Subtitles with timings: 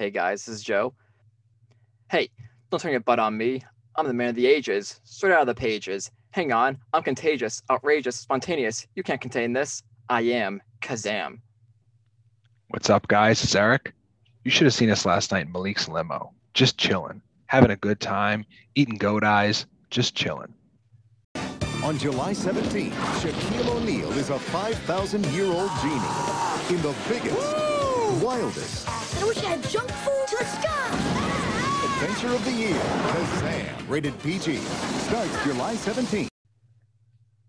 [0.00, 0.94] Hey guys, this is Joe.
[2.10, 2.30] Hey,
[2.70, 3.62] don't turn your butt on me.
[3.96, 6.10] I'm the man of the ages, straight out of the pages.
[6.30, 8.86] Hang on, I'm contagious, outrageous, spontaneous.
[8.94, 9.82] You can't contain this.
[10.08, 11.40] I am Kazam.
[12.68, 13.44] What's up, guys?
[13.44, 13.92] It's Eric.
[14.42, 18.00] You should have seen us last night in Malik's limo, just chilling, having a good
[18.00, 18.46] time,
[18.76, 20.54] eating goat eyes, just chilling.
[21.84, 28.24] On July 17th, Shaquille O'Neal is a 5,000-year-old genie in the biggest, Woo!
[28.24, 32.00] wildest I wish I had junk food to the sky.
[32.02, 32.74] adventure of the year.
[32.74, 36.28] Kazam, rated PG, starts July 17th.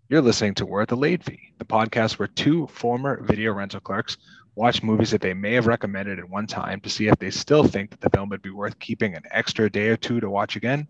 [0.08, 4.16] You're listening to Worth the Late Fee, the podcast where two former video rental clerks
[4.54, 7.64] watch movies that they may have recommended at one time to see if they still
[7.64, 10.56] think that the film would be worth keeping an extra day or two to watch
[10.56, 10.86] again,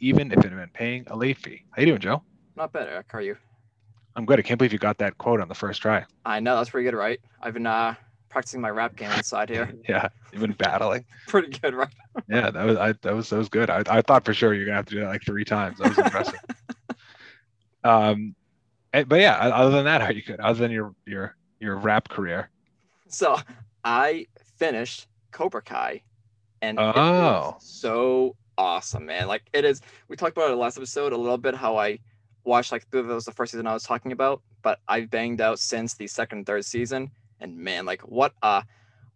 [0.00, 1.64] even if it meant paying a late fee.
[1.70, 2.22] How you doing, Joe?
[2.56, 3.06] Not bad, Eric.
[3.10, 3.36] How are you?
[4.16, 4.38] I'm good.
[4.38, 6.04] I can't believe you got that quote on the first try.
[6.24, 7.20] I know that's pretty good, right?
[7.40, 7.94] I've been uh
[8.34, 9.72] practicing my rap game inside here.
[9.88, 11.04] Yeah, you've been battling.
[11.28, 11.88] Pretty good, right?
[12.28, 13.70] Yeah, that was I, that was that was good.
[13.70, 15.78] I, I thought for sure you're gonna have to do that like three times.
[15.78, 16.40] That was impressive.
[17.84, 18.34] um,
[18.92, 20.40] eh, but yeah, other than that, how you good?
[20.40, 22.50] Other than your your your rap career.
[23.08, 23.36] So
[23.84, 24.26] I
[24.58, 26.02] finished Cobra Kai,
[26.62, 27.56] and it Oh.
[27.60, 29.28] so awesome, man.
[29.28, 29.80] Like it is.
[30.08, 31.98] We talked about it in the last episode a little bit how I
[32.44, 35.58] watched like that was the first season I was talking about, but I've banged out
[35.58, 38.64] since the second and third season, and man, like what a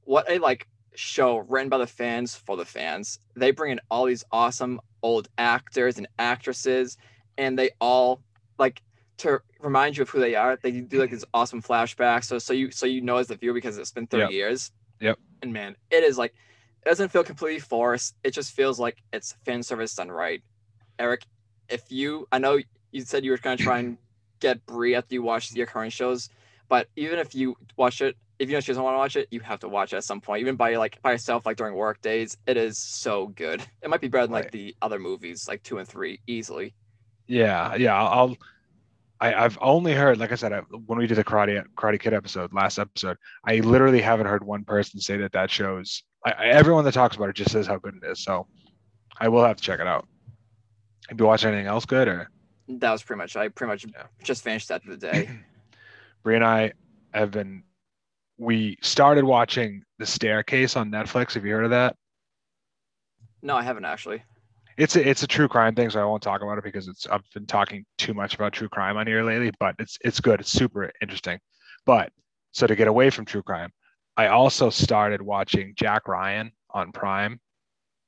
[0.03, 3.19] what a like show written by the fans for the fans.
[3.37, 6.97] They bring in all these awesome old actors and actresses,
[7.37, 8.23] and they all
[8.59, 8.83] like
[9.19, 10.59] to remind you of who they are.
[10.63, 13.55] They do like these awesome flashbacks, so so you so you know as the viewer
[13.55, 14.33] because it's been thirty Yep.
[14.33, 14.71] years.
[15.01, 15.19] Yep.
[15.43, 16.35] And man, it is like
[16.85, 18.15] it doesn't feel completely forced.
[18.25, 20.43] It just feels like it's fan service done right.
[20.99, 21.27] Eric,
[21.69, 22.59] if you I know
[22.91, 23.99] you said you were gonna try and
[24.41, 26.29] get Brie after you watched your current shows,
[26.69, 29.29] but even if you watch it, if you know she doesn't want to watch it,
[29.31, 31.75] you have to watch it at some point, even by like by yourself, like during
[31.75, 32.37] work days.
[32.47, 33.63] It is so good.
[33.83, 36.75] It might be better than like the other movies, like two and three, easily.
[37.27, 38.01] Yeah, yeah.
[38.01, 38.37] I'll.
[39.21, 42.15] I, I've only heard, like I said, I, when we did the Karate Karate Kid
[42.15, 46.05] episode, last episode, I literally haven't heard one person say that that shows.
[46.25, 48.23] I, I, everyone that talks about it just says how good it is.
[48.23, 48.47] So,
[49.19, 50.07] I will have to check it out.
[51.09, 52.31] Have you watched anything else good, or
[52.69, 53.35] That was pretty much.
[53.35, 54.05] I pretty much Yeah.
[54.23, 55.29] just finished that for the day.
[56.29, 56.73] Brie and I
[57.15, 57.63] have been.
[58.37, 61.33] We started watching The Staircase on Netflix.
[61.33, 61.97] Have you heard of that?
[63.41, 64.23] no, I haven't actually.
[64.77, 67.07] it's a, it's a true crime thing, so I won't talk about it because it's
[67.07, 69.53] I've been talking too much about true crime on here lately.
[69.59, 70.39] But it's it's good.
[70.41, 71.39] It's super interesting.
[71.87, 72.13] But
[72.53, 73.71] so to get away from true crime,
[74.19, 77.41] I also started watching Jack Ryan on Prime,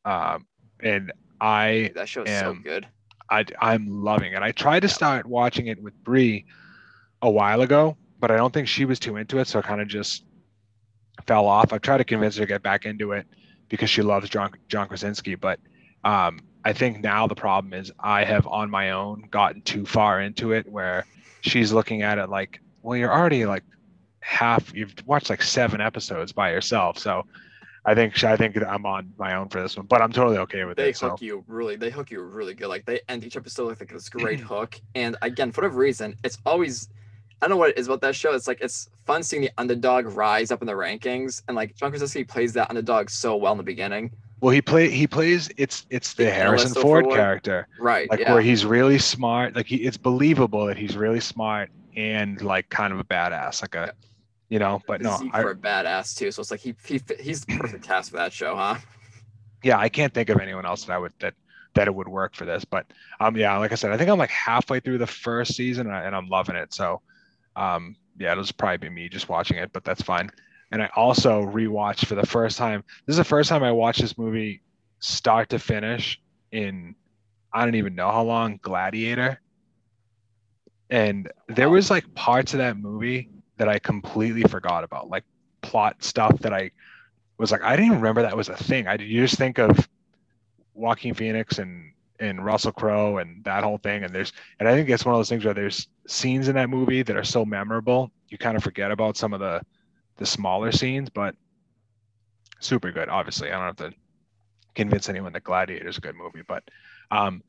[0.05, 0.47] um,
[0.83, 1.11] and
[1.41, 2.87] I That show is so good.
[3.31, 4.43] I I'm loving it.
[4.43, 4.93] I tried to Yeah.
[4.93, 6.45] start watching it with Bree
[7.23, 9.81] a while ago, but I don't think she was too into it, so I kind
[9.81, 10.25] of just
[11.27, 11.73] fell off.
[11.73, 13.27] I've tried to convince her to get back into it
[13.69, 15.59] because she loves John John Krasinski, but
[16.05, 20.21] um, I think now the problem is I have on my own gotten too far
[20.21, 21.07] into it where
[21.41, 23.65] she's looking at it like, well, you're already like
[24.21, 24.73] half.
[24.75, 27.27] You've watched like seven episodes by yourself, so.
[27.83, 30.65] I think I think I'm on my own for this one, but I'm totally okay
[30.67, 30.99] with They it.
[30.99, 31.77] So hook you really.
[31.77, 32.69] They hook you really good.
[32.69, 34.79] Like they end each episode with like this great hook.
[34.95, 36.91] And again, for whatever reason, it's always.
[37.43, 38.33] I don't know what it is about that show.
[38.35, 41.91] It's like it's fun seeing the underdog rise up in the rankings, and like John
[41.91, 44.11] Krasinski plays that underdog so well in the beginning.
[44.41, 47.17] Well, he play he plays it's it's the The Harrison Ford Ford.
[47.17, 48.09] character, Right.
[48.11, 48.33] like yeah.
[48.33, 49.55] where he's really smart.
[49.57, 53.75] Like he, it's believable that he's really smart and like kind of a badass, like
[53.75, 53.93] a,
[54.49, 54.81] you know.
[54.87, 56.31] But no, I, for a badass too.
[56.31, 58.77] So it's like he, he he's the perfect cast for that show, huh?
[59.63, 61.35] yeah, I can't think of anyone else that I would that
[61.75, 62.65] that it would work for this.
[62.65, 62.87] But
[63.21, 65.95] um, yeah, like I said, I think I'm like halfway through the first season and,
[65.95, 66.73] I, and I'm loving it.
[66.75, 67.01] So,
[67.57, 70.31] um, yeah, it'll just probably be me just watching it, but that's fine.
[70.73, 72.85] And I also rewatched for the first time.
[73.07, 74.63] This is the first time I watched this movie
[75.01, 76.21] start to finish
[76.53, 76.95] in
[77.53, 79.41] I don't even know how long Gladiator.
[80.89, 85.25] And there was like parts of that movie that I completely forgot about, like
[85.63, 86.71] plot stuff that I
[87.39, 88.87] was like, I didn't even remember that was a thing.
[88.87, 89.89] I you just think of
[90.75, 94.05] Joaquin Phoenix and and Russell Crowe and that whole thing.
[94.05, 96.71] And there's and I think it's one of those things where there's scenes in that
[96.71, 99.61] movie that are so memorable, you kind of forget about some of the
[100.17, 101.35] the smaller scenes, but
[102.61, 103.09] super good.
[103.09, 103.97] Obviously, I don't have to
[104.75, 106.63] convince anyone that Gladiator is a good movie, but
[107.11, 107.43] um,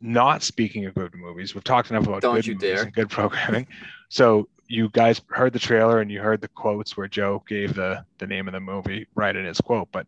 [0.00, 2.82] not speaking of good movies, we've talked enough about Don't good movies dare.
[2.84, 3.66] and good programming.
[4.08, 8.04] so you guys heard the trailer and you heard the quotes where Joe gave the
[8.18, 9.88] the name of the movie right in his quote.
[9.92, 10.06] But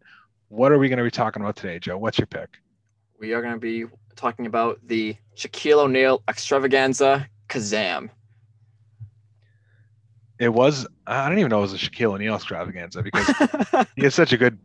[0.48, 1.96] what are we going to be talking about today, Joe?
[1.98, 2.58] What's your pick?
[3.20, 3.84] We are going to be
[4.16, 8.08] talking about the Shaquille O'Neal extravaganza Kazam.
[10.38, 13.26] It was I don't even know it was a Shaquille O'Neal extravaganza because
[13.96, 14.58] he has such a good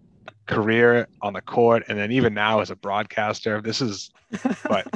[0.46, 3.62] career on the court, and then even now as a broadcaster.
[3.62, 4.10] This is
[4.64, 4.88] But-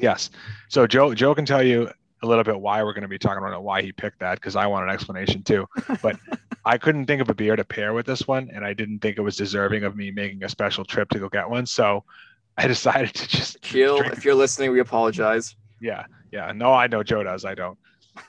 [0.00, 0.30] yes.
[0.68, 1.88] So Joe Joe can tell you
[2.24, 4.34] a little bit why we're going to be talking about it, why he picked that,
[4.34, 5.68] because I want an explanation too.
[6.02, 6.18] But
[6.64, 9.16] I couldn't think of a beer to pair with this one, and I didn't think
[9.16, 11.66] it was deserving of me making a special trip to go get one.
[11.66, 12.02] So
[12.58, 15.56] I decided to just Keel, drink if you're listening, we apologize.
[15.80, 16.52] yeah, yeah.
[16.52, 17.44] No, I know Joe does.
[17.46, 17.78] I don't.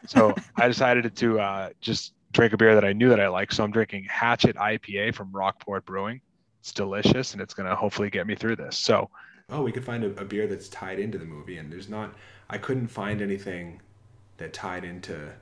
[0.08, 3.52] So I decided to uh, just drink a beer that I knew that I like.
[3.52, 6.22] So I'm drinking Hatchet IPA from Rockport Brewing.
[6.62, 8.78] It's delicious, and it's gonna hopefully get me through this.
[8.78, 9.10] So
[9.52, 12.14] Oh, we could find a, a beer that's tied into the movie, and there's not.
[12.50, 13.82] I couldn't find anything
[14.38, 15.34] that tied into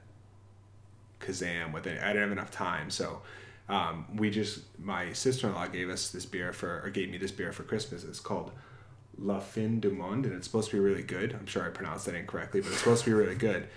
[1.19, 2.01] Kazam with it.
[2.01, 3.21] I didn't have enough time, so
[3.69, 4.61] um, we just.
[4.79, 8.03] My sister-in-law gave us this beer for, or gave me this beer for Christmas.
[8.03, 8.51] It's called
[9.19, 11.33] La Fin du Monde, and it's supposed to be really good.
[11.33, 13.67] I'm sure I pronounced that incorrectly, but it's supposed to be really good,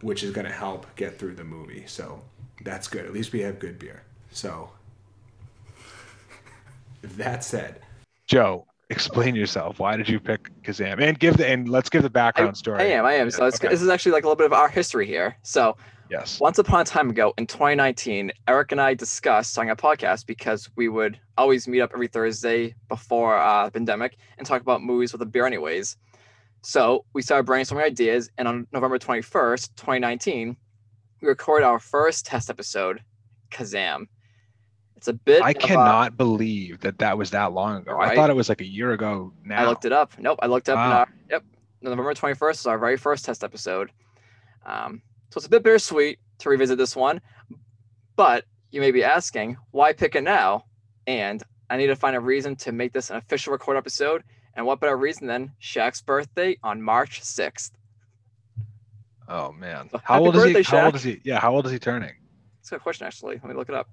[0.00, 1.84] which is going to help get through the movie.
[1.86, 2.22] So
[2.62, 3.04] that's good.
[3.04, 4.02] At least we have good beer.
[4.30, 4.70] So
[7.02, 7.80] that said.
[8.26, 9.78] Joe, explain yourself.
[9.78, 11.00] Why did you pick Kazam?
[11.00, 12.80] And give the and let's give the background story.
[12.80, 13.30] I am, I am.
[13.30, 13.68] So it's, Okay.
[13.68, 15.36] this is actually like a little bit of our history here.
[15.42, 15.76] So
[16.14, 16.38] Yes.
[16.38, 20.70] once upon a time ago in 2019, Eric and I discussed starting a podcast because
[20.76, 25.12] we would always meet up every Thursday before uh, the pandemic and talk about movies
[25.12, 25.96] with a beer, anyways.
[26.62, 30.56] So we started brainstorming ideas, and on November 21st, 2019,
[31.20, 33.02] we recorded our first test episode,
[33.50, 34.06] Kazam.
[34.96, 35.42] It's a bit.
[35.42, 37.98] I of a- cannot believe that that was that long ago.
[37.98, 39.64] I thought it was like a year ago now.
[39.64, 40.12] I looked it up.
[40.18, 40.76] Nope, I looked up.
[40.76, 40.92] Wow.
[40.92, 41.44] our, yep,
[41.82, 43.90] November 21st is our very first test episode.
[44.64, 45.02] Um,
[45.34, 47.20] so it's a bit bittersweet to revisit this one,
[48.14, 50.64] but you may be asking, why pick it now?
[51.08, 54.22] And I need to find a reason to make this an official record episode.
[54.54, 57.72] And what better reason than Shaq's birthday on March 6th?
[59.26, 59.88] Oh man.
[59.90, 60.52] So How old is he?
[60.52, 61.20] birthday, How old is he?
[61.24, 62.12] Yeah, how old is he turning?
[62.60, 63.34] That's a good question, actually.
[63.34, 63.88] Let me look it up.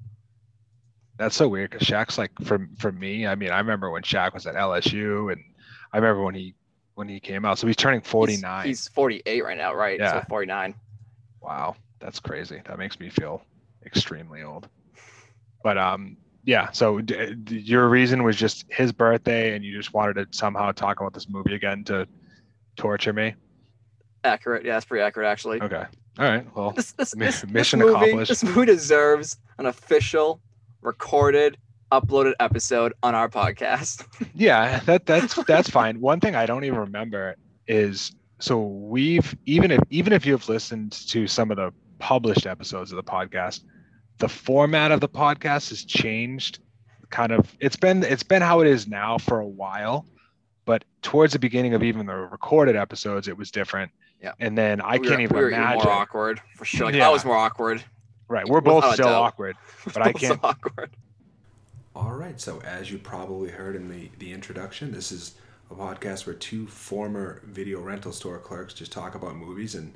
[1.17, 3.25] That's so weird because Shaq's like for for me.
[3.25, 5.41] I mean, I remember when Shaq was at LSU, and
[5.91, 6.53] I remember when he
[6.93, 7.57] when he came out.
[7.57, 8.67] So he's turning He's- 49.
[8.67, 9.99] He's, 48 right now, right?
[9.99, 10.21] Yeah.
[10.21, 10.75] So 49.
[11.41, 12.61] Wow, that's crazy.
[12.65, 13.43] That makes me feel
[13.85, 14.67] extremely old.
[15.63, 16.71] But um, yeah.
[16.71, 20.71] So d- d- your reason was just his birthday, and you just wanted to somehow
[20.71, 22.07] talk about this movie again to
[22.77, 23.35] torture me.
[24.23, 24.65] Accurate.
[24.65, 25.61] Yeah, that's pretty accurate, actually.
[25.61, 25.83] Okay.
[26.19, 26.45] All right.
[26.55, 28.29] Well, this, this, Mi- this, this mission movie, accomplished.
[28.29, 30.41] This movie deserves an official,
[30.81, 31.57] recorded,
[31.91, 34.05] uploaded episode on our podcast.
[34.33, 35.99] yeah, that that's that's fine.
[35.99, 37.35] One thing I don't even remember
[37.67, 42.91] is so we've even if even if you've listened to some of the published episodes
[42.91, 43.61] of the podcast,
[44.17, 46.59] the format of the podcast has changed.
[47.09, 50.05] Kind of, it's been it's been how it is now for a while,
[50.65, 53.91] but towards the beginning of even the recorded episodes, it was different.
[54.21, 54.31] Yeah.
[54.39, 55.83] And then I We can't were- even we were even imagine.
[55.83, 56.85] more awkward for sure.
[56.85, 57.07] Like, Yeah.
[57.07, 57.83] I was more awkward.
[58.29, 59.57] Right, we're both Without still awkward,
[59.93, 60.39] but I can't.
[60.41, 60.95] So awkward.
[61.95, 62.39] All right.
[62.39, 65.33] So, as you probably heard in the, the introduction, this is
[65.71, 69.93] a podcast where two former video rental store clerks just talk about movies and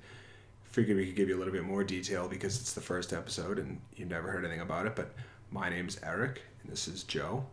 [0.63, 3.59] figured we could give you a little bit more detail because it's the first episode
[3.59, 4.95] and you've never heard anything about it.
[4.95, 5.13] But
[5.51, 7.45] my name's Eric and this is Joe.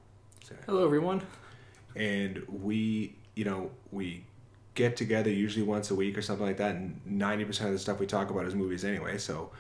[0.67, 1.23] Hello, everyone.
[1.97, 4.25] And we, you know, we
[4.75, 6.75] get together usually once a week or something like that.
[6.77, 9.19] And 90% of the stuff we talk about is movies anyway.
[9.19, 9.51] So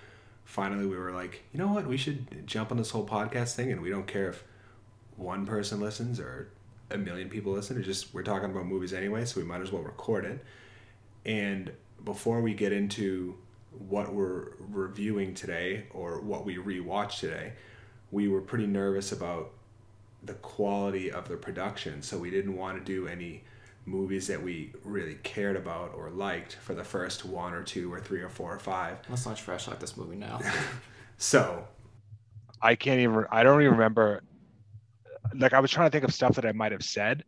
[0.45, 1.87] finally we were like, you know what?
[1.87, 4.45] We should jump on this whole podcast thing and we don't care if
[5.17, 6.49] one person listens or
[6.93, 7.77] a million people listen.
[7.77, 10.45] It's just we're talking about movies anyway, so we might as well record it.
[11.25, 11.73] And
[12.05, 13.37] before we get into
[13.89, 17.53] what we're reviewing today or what we rewatched today,
[18.11, 19.53] we were pretty nervous about
[20.23, 23.43] the quality of the production, so we didn't want to do any
[23.85, 27.99] movies that we really cared about or liked for the first one or two or
[27.99, 28.99] three or four or five.
[29.09, 30.41] Let's not trash like this movie now.
[31.19, 31.69] So
[32.61, 34.23] I can't even I don't even remember
[35.37, 37.25] like I was trying to think of stuff that I might have said,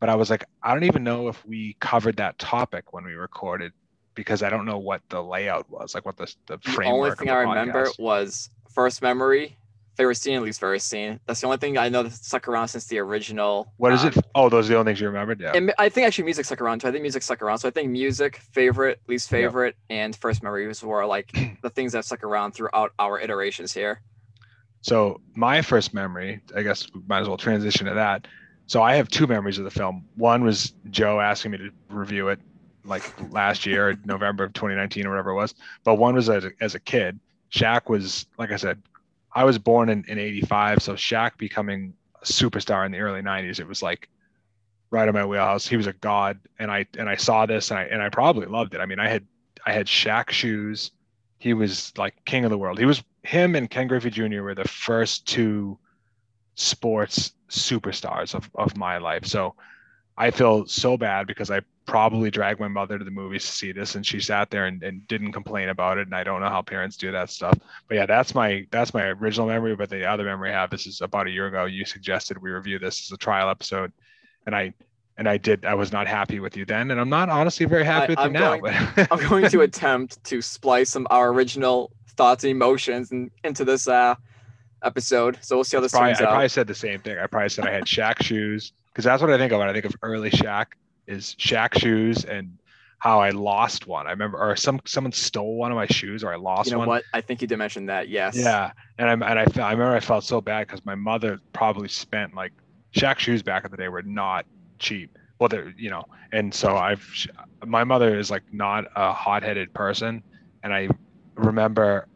[0.00, 3.12] but I was like, I don't even know if we covered that topic when we
[3.14, 3.72] recorded
[4.14, 7.28] because I don't know what the layout was, like what the the the only thing
[7.28, 7.98] the I remember podcast.
[7.98, 9.58] was first memory,
[9.96, 11.20] favorite scene, least favorite scene.
[11.26, 13.72] That's the only thing I know that stuck around since the original.
[13.76, 14.18] What is um, it?
[14.34, 15.40] Oh, those are the only things you remembered.
[15.40, 15.52] Yeah.
[15.54, 16.88] And I think actually music stuck around too.
[16.88, 17.58] I think music stuck around.
[17.58, 19.38] So I think music, favorite, least Yeah.
[19.38, 21.32] favorite, and first memories were like
[21.62, 24.00] the things that stuck around throughout our iterations here.
[24.84, 28.26] So my first memory, I guess we might as well transition to that.
[28.66, 30.04] So I have two memories of the film.
[30.16, 32.38] One was Joe asking me to review it
[32.84, 35.54] like last year, November of 2019 or whatever it was.
[35.84, 37.18] But one was as a, as a kid.
[37.50, 38.82] Shaq was, like I said,
[39.34, 40.82] I was born in, in 85.
[40.82, 44.10] So Shaq becoming a superstar in the early 90s, it was like
[44.90, 45.66] right in my wheelhouse.
[45.66, 46.38] He was a god.
[46.58, 48.82] And I, and I saw this and I, and I probably loved it.
[48.82, 49.26] I mean, I had,
[49.64, 50.90] I had Shaq shoes.
[51.38, 52.78] He was like king of the world.
[52.78, 54.42] He was him and Ken Griffey Jr.
[54.42, 55.78] were the first two
[56.54, 59.26] sports superstars of, of my life.
[59.26, 59.54] So
[60.16, 63.72] I feel so bad because I probably dragged my mother to the movies to see
[63.72, 66.06] this and she sat there and, and didn't complain about it.
[66.06, 67.58] And I don't know how parents do that stuff.
[67.88, 69.74] But yeah, that's my that's my original memory.
[69.76, 71.64] But the other memory I have this is about a year ago.
[71.64, 73.92] You suggested we review this as a trial episode.
[74.46, 74.72] And I
[75.16, 76.90] and I did I was not happy with you then.
[76.90, 78.56] And I'm not honestly very happy I- with I'm you now.
[78.58, 83.30] going- but I'm going to attempt to splice some our original thoughts and emotions in,
[83.42, 84.14] into this uh,
[84.82, 85.38] episode.
[85.40, 86.28] So we'll see how this probably, I turns out.
[86.30, 87.18] probably said the same thing.
[87.18, 89.72] I probably said I had Shaq shoes because that's what I think of when I
[89.72, 90.66] think of early Shaq
[91.06, 92.58] is Shaq shoes and
[92.98, 94.06] how I lost one.
[94.06, 96.70] I remember, or some someone stole one of my shoes, or I lost one.
[96.70, 96.88] you know one.
[96.88, 97.02] what?
[97.12, 98.08] I think you did mention that.
[98.08, 98.36] Yes.
[98.36, 101.88] Yeah, and I and I, I remember I felt so bad because my mother probably
[101.88, 102.52] spent like
[102.96, 104.46] Shaq shoes back in the day were not
[104.84, 105.18] cheap.
[105.40, 107.26] Well, they're you know, and so I've sh-
[107.66, 110.22] my mother is like not a hot-headed person,
[110.62, 110.88] and I
[111.34, 112.06] remember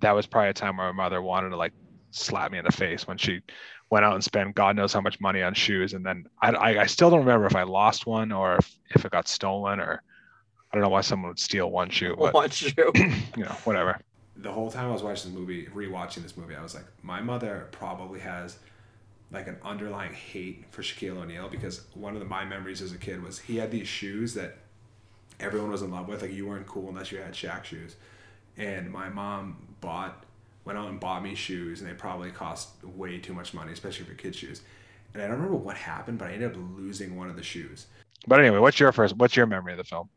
[0.00, 1.72] that was probably a time where my mother wanted to like
[2.12, 3.40] slap me in the face when she
[3.90, 6.82] went out and spent God knows how much money on shoes, and then I I,
[6.82, 10.02] I still don't remember if I lost one or if, if it got stolen or
[10.72, 12.72] I don't know why someone would steal one shoe, but Want you?
[13.36, 13.98] you know whatever.
[14.36, 17.20] the whole time I was watching this movie, rewatching this movie, I was like, my
[17.20, 18.58] mother probably has
[19.32, 22.98] like an underlying hate for Shaquille O'Neal because one of the, my memories as a
[22.98, 24.56] kid was he had these shoes that
[25.38, 26.22] everyone was in love with.
[26.22, 27.96] Like you weren't cool unless you had Shaq shoes,
[28.56, 30.24] and my mom bought
[30.64, 34.04] went out and bought me shoes, and they probably cost way too much money, especially
[34.04, 34.62] for kids' shoes.
[35.14, 37.86] And I don't remember what happened, but I ended up losing one of the shoes.
[38.26, 39.16] But anyway, what's your first?
[39.16, 40.08] What's your memory of the film?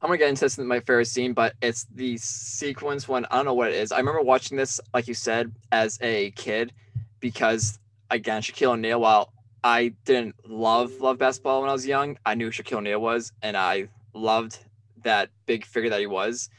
[0.00, 3.36] I'm gonna get into this in my favorite scene, but it's the sequence when I
[3.36, 3.92] don't know what it is.
[3.92, 6.72] I remember watching this, like you said, as a kid,
[7.20, 7.78] because
[8.12, 9.00] again, Shaquille O'Neal.
[9.00, 9.32] While
[9.64, 13.56] I didn't love love basketball when I was young, I knew Shaquille O'Neal was, and
[13.56, 14.58] I loved
[15.04, 16.50] that big figure that he was.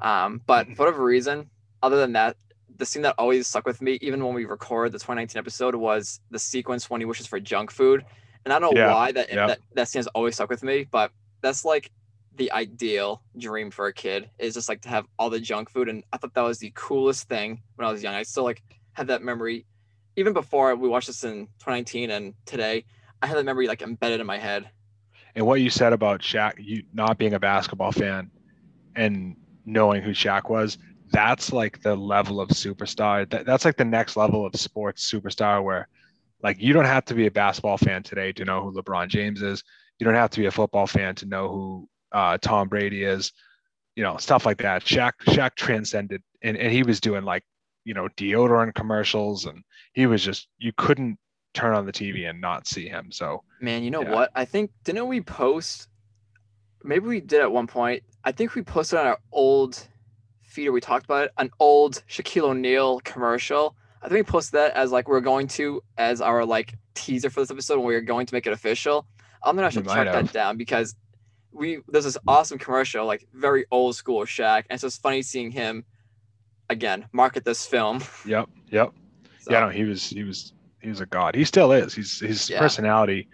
[0.00, 1.50] Um, but for whatever reason,
[1.82, 2.36] other than that,
[2.76, 6.20] the scene that always stuck with me, even when we record the 2019 episode, was
[6.30, 8.04] the sequence when he wishes for junk food.
[8.44, 9.46] And I don't know Yeah, why that, yeah.
[9.46, 11.90] that that scene has always stuck with me, but that's like
[12.36, 15.88] the ideal dream for a kid is just like to have all the junk food
[15.88, 18.62] and i thought that was the coolest thing when i was young i still like
[18.94, 19.66] had that memory
[20.16, 22.84] even before we watched this in 2019 and today
[23.22, 24.70] i had that memory like embedded in my head
[25.34, 28.30] And what you said about Shaq, you not being a basketball fan
[28.94, 30.76] and knowing who Shaq was,
[31.10, 33.28] that's like the level of superstar.
[33.30, 35.88] That, that's like the next level of sports superstar where
[36.42, 39.40] like you don't have to be a basketball fan today to know who LeBron James
[39.42, 39.62] is.
[39.98, 43.32] You don't have to be a football fan to know who uh, Tom Brady is,
[43.96, 44.84] you know, stuff like that.
[44.84, 47.44] Shaq, Shaq transcended and, and he was doing like,
[47.84, 49.62] you know, deodorant commercials and
[49.92, 51.18] he was just, you couldn't
[51.54, 53.10] turn on the TV and not see him.
[53.12, 54.10] So man you know Yeah.
[54.10, 55.86] what i think didn't we post
[56.82, 59.86] maybe we did at one point i think we posted on our old
[60.42, 64.58] feed or we talked about it an old shaquille o'neal commercial i think we posted
[64.58, 67.94] that as like we're going to as our like teaser for this episode when we
[67.94, 69.06] were going to make it official
[69.44, 70.24] i'm gonna to track have.
[70.26, 70.96] that down because
[71.52, 75.52] we there's this awesome commercial like very old school Shaq and it's just funny seeing
[75.52, 75.84] him
[76.72, 78.92] again market this film yep, yep.
[79.40, 81.34] So, Yeah, no, he was he was he was a god.
[81.36, 81.94] He still is.
[81.94, 82.58] He's his Yeah.
[82.58, 83.28] personality.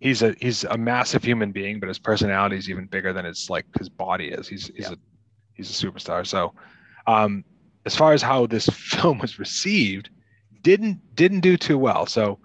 [0.00, 3.48] He's a he's a massive human being, but his personality is even bigger than his
[3.50, 4.46] like his body is.
[4.48, 4.92] He's he's Yeah.
[4.92, 4.96] a
[5.54, 6.26] he's a superstar.
[6.26, 6.52] So,
[7.06, 7.44] um,
[7.84, 10.10] as far as how this film was received,
[10.62, 12.06] didn't didn't do too well.
[12.06, 12.38] So,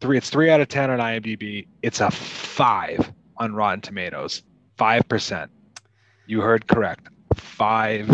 [0.00, 1.66] three it's three out of ten on IMDb.
[1.82, 4.42] It's a five on Rotten Tomatoes.
[4.78, 5.50] Five percent.
[6.26, 7.08] You heard correct.
[7.34, 8.08] Five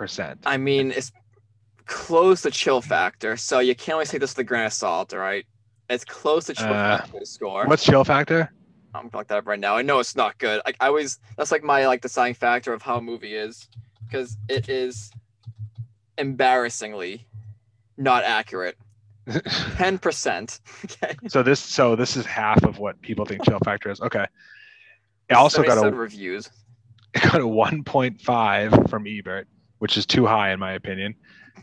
[0.00, 0.40] percent.
[0.46, 1.12] I mean, it's
[1.84, 5.12] close to chill factor, so you can't always take this with a grain of salt,
[5.12, 5.44] all right?
[5.90, 7.66] It's close to chill Uh, factor score.
[7.66, 8.50] What's chill factor?
[8.94, 9.76] I'm gonna look that up right now.
[9.76, 10.62] I know it's not good.
[10.64, 13.68] Like I always, that's like my like deciding factor of how a movie is,
[14.06, 15.10] because it is
[16.16, 17.26] embarrassingly
[17.98, 18.78] not accurate.
[19.76, 20.60] Ten percent.
[20.86, 21.14] Okay.
[21.28, 24.00] So this so this is half of what people think chill factor is.
[24.00, 24.24] Okay.
[25.28, 26.50] It also got 77 a reviews.
[27.14, 29.46] it got a 1.5 from Ebert,
[29.80, 31.14] which is too high in my opinion.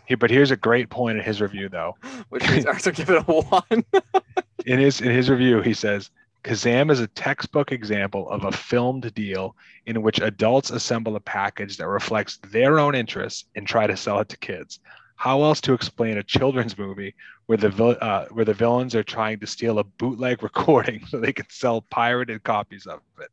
[0.06, 1.96] He, but here's a great point in his review though.
[2.30, 3.86] which means I also give it a one.
[4.66, 6.10] In his in his review, he says
[6.44, 9.56] Kazam is a textbook example of a filmed deal
[9.86, 14.20] in which adults assemble a package that reflects their own interests and try to sell
[14.20, 14.80] it to kids.
[15.16, 19.40] How else to explain a children's movie where the uh, where the villains are trying
[19.40, 23.30] to steal a bootleg recording so they can sell pirated copies of it?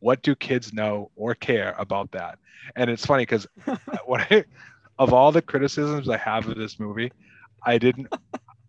[0.00, 2.38] What do kids know or care about that?
[2.74, 3.46] And it's funny because
[4.06, 4.44] when I,
[4.98, 7.12] of all the criticisms I have of this movie,
[7.64, 8.08] I didn't.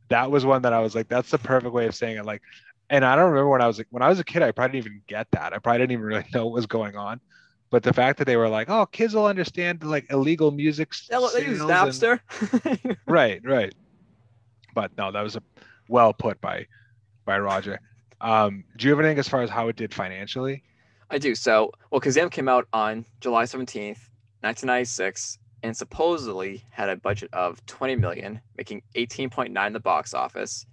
[0.10, 2.26] That was one that I was like, that's the perfect way of saying it.
[2.26, 2.42] Like,
[2.90, 4.80] and I don't remember when I was like, when I was a kid, I probably
[4.80, 5.54] didn't even get that.
[5.54, 7.20] I probably didn't even really know what was going on.
[7.70, 10.94] But the fact that they were like, oh, kids will understand like illegal music.
[11.10, 12.98] They use and- Napster.
[13.08, 13.76] right, right.
[14.74, 15.42] But no, that was a
[15.90, 16.68] well put by
[17.26, 17.82] by Roger.
[18.22, 20.64] Um, do you have anything as far as how it did financially?
[21.10, 21.36] I do.
[21.36, 24.10] So, well, Kazam came out on July 17th,
[24.42, 30.66] 1996, and supposedly had a budget of 20 million, making 18.9 in the box office.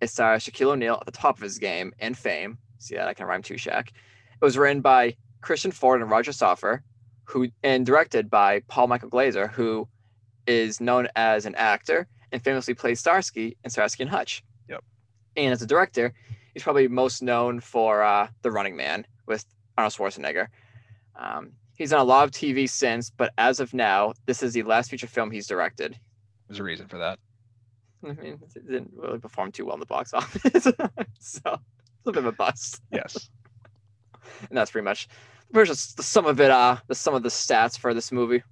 [0.00, 2.58] It stars Shaquille O'Neal at the top of his game and fame.
[2.78, 3.08] See that?
[3.08, 3.88] I can rhyme too, Shaq.
[3.88, 6.82] It was written by Christian Ford and Roger Soffer,
[7.24, 9.88] who and directed by Paul Michael Glaser, who
[10.46, 14.42] is known as an actor and famously plays Starsky in Starsky and Hutch.
[14.68, 14.84] Yep.
[15.36, 16.12] And as a director,
[16.54, 19.44] he's probably most known for uh, The Running Man with
[19.76, 20.48] Arnold Schwarzenegger.
[21.18, 24.62] Um, he's done a lot of TV since, but as of now, this is the
[24.62, 25.98] last feature film he's directed.
[26.48, 27.18] There's a reason for that.
[28.04, 32.12] I mean, it didn't really perform too well in the box office, so it's a
[32.12, 32.82] bit of a bust.
[32.90, 33.28] Yes.
[34.50, 35.08] And that's pretty much,
[35.52, 36.50] pretty much the sum of it.
[36.50, 38.42] Uh, the sum of the stats for this movie.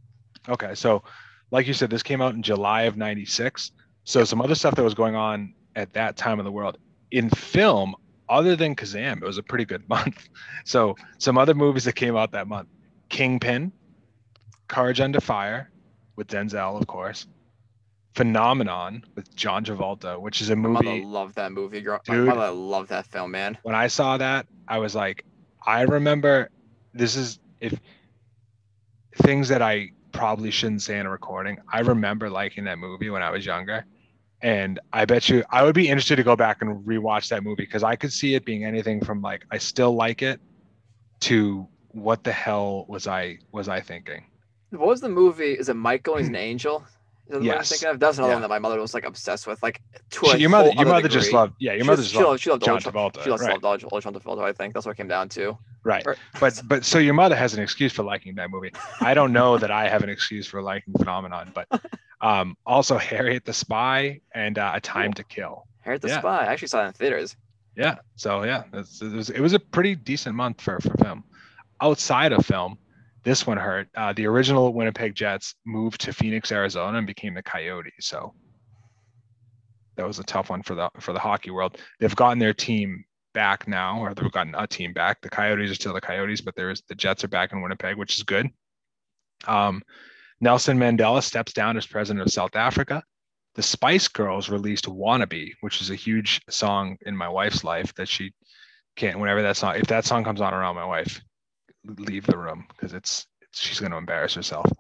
[0.49, 0.73] Okay.
[0.75, 1.03] So,
[1.51, 3.73] like you said, this came out in July of 96.
[4.05, 6.79] So, some other stuff that was going on at that time in the world
[7.11, 7.95] in film,
[8.29, 10.29] other than Kazam, it was a pretty good month.
[10.65, 12.69] So, some other movies that came out that month
[13.09, 13.73] Kingpin,
[14.69, 15.71] Courage Under Fire
[16.17, 17.27] with Denzel, of course,
[18.15, 20.85] Phenomenon with John Travolta, which is a movie.
[20.87, 21.81] My mother loved that movie.
[21.81, 22.29] Girl, my Dude.
[22.29, 23.59] mother loved that film, man.
[23.63, 25.25] When I saw that, I was like,
[25.67, 26.51] I remember
[26.93, 27.79] this is if
[29.17, 31.59] things that I probably shouldn't say in a recording.
[31.73, 33.85] I remember liking that movie when I was younger.
[34.45, 37.63] And I bet you I would be interested to go back and rewatch that movie
[37.63, 40.39] because I could see it being anything from like I still like it
[41.21, 44.27] to what the hell was I was I thinking?
[44.71, 45.53] What was the movie?
[45.53, 46.17] Is it Michael?
[46.19, 46.85] He's an angel.
[47.29, 47.71] Is I'm Yes.
[47.71, 47.99] thinking of?
[48.01, 48.35] That's another Yeah.
[48.37, 49.63] one that my mother was like obsessed with.
[49.63, 52.27] Like to She- your mother your other mother just loved yeah, your mother just- loved,
[52.29, 53.25] loved she loved John Travolta.
[53.25, 53.63] She just right.
[53.63, 54.41] loved John Travolta.
[54.45, 55.57] I think that's what it came down to.
[55.85, 56.03] Right.
[56.07, 58.73] Or- But but so your mother has an excuse for liking that movie.
[59.01, 61.67] I don't know that I have an excuse for liking Phenomenon, but
[62.21, 65.67] um, also Harriet the Spy and uh, A Time to Kill.
[65.81, 66.21] Harriet the Yeah.
[66.21, 66.39] Spy.
[66.41, 67.37] I actually saw that in theaters.
[67.77, 67.97] Yeah.
[68.17, 71.25] So yeah, it was it was a pretty decent month for for film.
[71.81, 72.79] Outside of film,
[73.25, 73.89] this one hurt.
[73.97, 77.93] Uh, the original Winnipeg Jets moved to Phoenix, Arizona, and became the Coyotes.
[78.07, 78.33] So
[79.97, 81.79] that was a tough one for the for the hockey world.
[82.01, 85.21] They've gotten their team back now, or they've gotten a team back.
[85.21, 88.17] The Coyotes are still the Coyotes, but there's the Jets are back in Winnipeg, which
[88.17, 88.49] is good.
[89.47, 89.83] Um,
[90.41, 93.03] Nelson Mandela steps down as president of South Africa.
[93.55, 98.09] The Spice Girls released "Wannabe," which is a huge song in my wife's life that
[98.09, 98.33] she
[98.97, 99.19] can't.
[99.19, 101.21] Whenever that song, if that song comes on around my wife,
[101.85, 104.71] leave the room because it's, it's she's going to embarrass herself.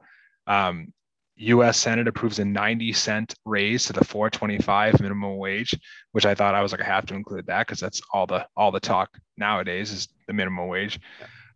[0.46, 0.92] Um,
[1.36, 1.78] U.S.
[1.78, 5.74] Senate approves a 90 cent raise to the 425 minimum wage,
[6.12, 8.46] which I thought I was like I have to include that because that's all the
[8.56, 11.00] all the talk nowadays is the minimum wage.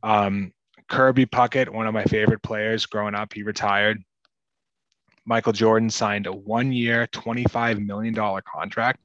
[0.03, 0.53] Um,
[0.89, 4.03] Kirby Puckett, one of my favorite players growing up, he retired.
[5.25, 9.01] Michael Jordan signed a one-year, $25 million contract,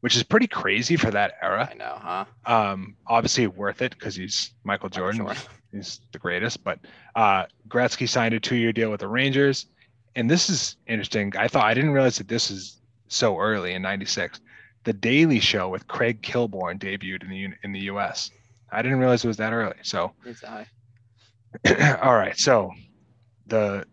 [0.00, 1.68] which is pretty crazy for that era.
[1.70, 2.24] I know, huh?
[2.44, 5.26] Um, obviously worth it because he's Michael Jordan.
[5.26, 5.34] Sure.
[5.72, 6.64] He's the greatest.
[6.64, 6.80] But
[7.14, 9.66] uh, Gretzky signed a two-year deal with the Rangers,
[10.16, 11.32] and this is interesting.
[11.38, 14.40] I thought I didn't realize that this is so early in '96.
[14.82, 18.32] The Daily Show with Craig Kilborn debuted in the in the U.S.
[18.72, 19.76] I didn't realize it was that early.
[19.82, 20.66] So, It's I.
[22.02, 22.38] all right.
[22.38, 22.70] So,
[23.46, 23.84] the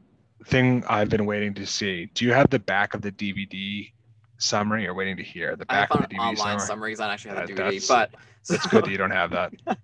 [0.46, 2.10] thing I've been waiting to see.
[2.14, 3.92] Do you have the back of the DVD
[4.38, 6.92] summary, or waiting to hear the I back of the DVD online summary?
[6.92, 7.88] because I actually have uh, the DVD.
[7.88, 8.12] But
[8.50, 9.54] It's good that you don't have that.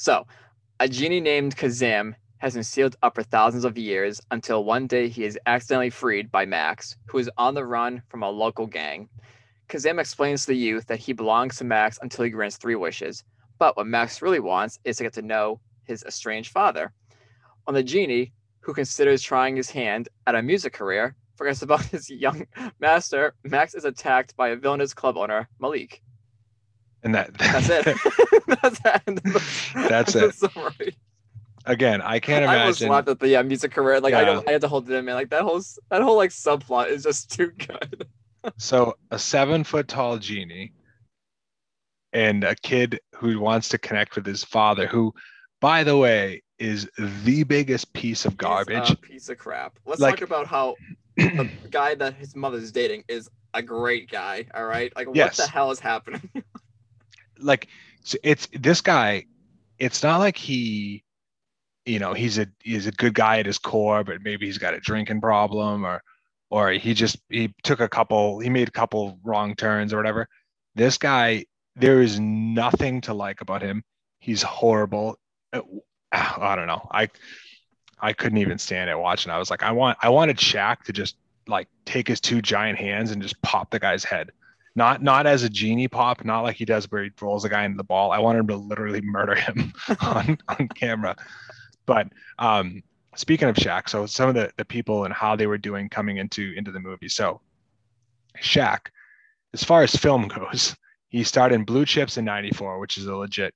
[0.00, 0.28] So,
[0.78, 5.08] a genie named Kazam has been sealed up for thousands of years until one day
[5.08, 9.08] he is accidentally freed by Max, who is on the run from a local gang.
[9.68, 13.24] Kazam explains to the youth that he belongs to Max until he grants three wishes,
[13.58, 16.92] but what Max really wants is to get to know his estranged father.
[17.68, 22.08] On the genie, who considers trying his hand at a music career, forgets about his
[22.08, 22.46] young
[22.80, 26.02] master, Max is attacked by a villainous club owner, Malik.
[27.02, 27.96] And that That's it.
[28.46, 29.18] That's end
[29.74, 30.34] That's the it.
[30.34, 30.96] summary.
[31.66, 32.58] again, I can't imagine.
[32.58, 32.88] I imagine.
[32.88, 34.00] laughed at the yeah, music career.
[34.00, 35.14] Like I don't, I had to hold it in, man.
[35.14, 38.08] Like that whole that whole like subplot is just too good.
[38.56, 40.72] So a seven foot tall genie
[42.14, 45.12] and a kid who wants to connect with his father, who,
[45.60, 49.00] by the way, is the biggest piece of garbage.
[49.00, 49.78] piece of crap.
[49.86, 50.74] Let's Like- talk about how
[51.16, 54.46] the guy that his mother's dating is a great guy.
[54.54, 55.38] All right, like Yes.
[55.38, 56.28] what the hell is happening?
[57.40, 57.68] like
[58.02, 59.24] so it's this guy.
[59.78, 61.04] It's not like he,
[61.86, 64.74] you know, he's a he's a good guy at his core, but maybe he's got
[64.74, 66.02] a drinking problem or
[66.50, 70.28] or he just he took a couple he made a couple wrong turns or whatever.
[70.74, 71.44] This guy,
[71.76, 73.82] there is nothing to like about him.
[74.20, 75.16] He's horrible.
[75.52, 75.60] Uh,
[76.12, 76.86] I don't know.
[76.90, 77.08] I
[78.00, 79.32] I couldn't even stand it watching.
[79.32, 82.78] I was like, I want I wanted Shaq to just like take his two giant
[82.78, 84.30] hands and just pop the guy's head.
[84.76, 87.64] Not not as a genie pop, not like he does where he rolls a guy
[87.64, 88.12] into the ball.
[88.12, 91.16] I wanted him to literally murder him on on camera.
[91.86, 92.08] But
[92.38, 92.82] um,
[93.16, 96.18] speaking of Shaq, so some of the the people and how they were doing coming
[96.18, 97.08] into into the movie.
[97.08, 97.40] So
[98.40, 98.88] Shaq,
[99.52, 100.76] as far as film goes,
[101.08, 103.54] he starred in Blue Chips in '94, which is a legit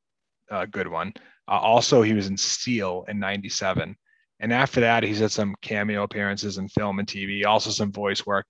[0.50, 1.14] uh, good one.
[1.48, 3.96] Uh, also, he was in Steel in '97,
[4.40, 8.26] and after that, he's had some cameo appearances in film and TV, also some voice
[8.26, 8.46] work.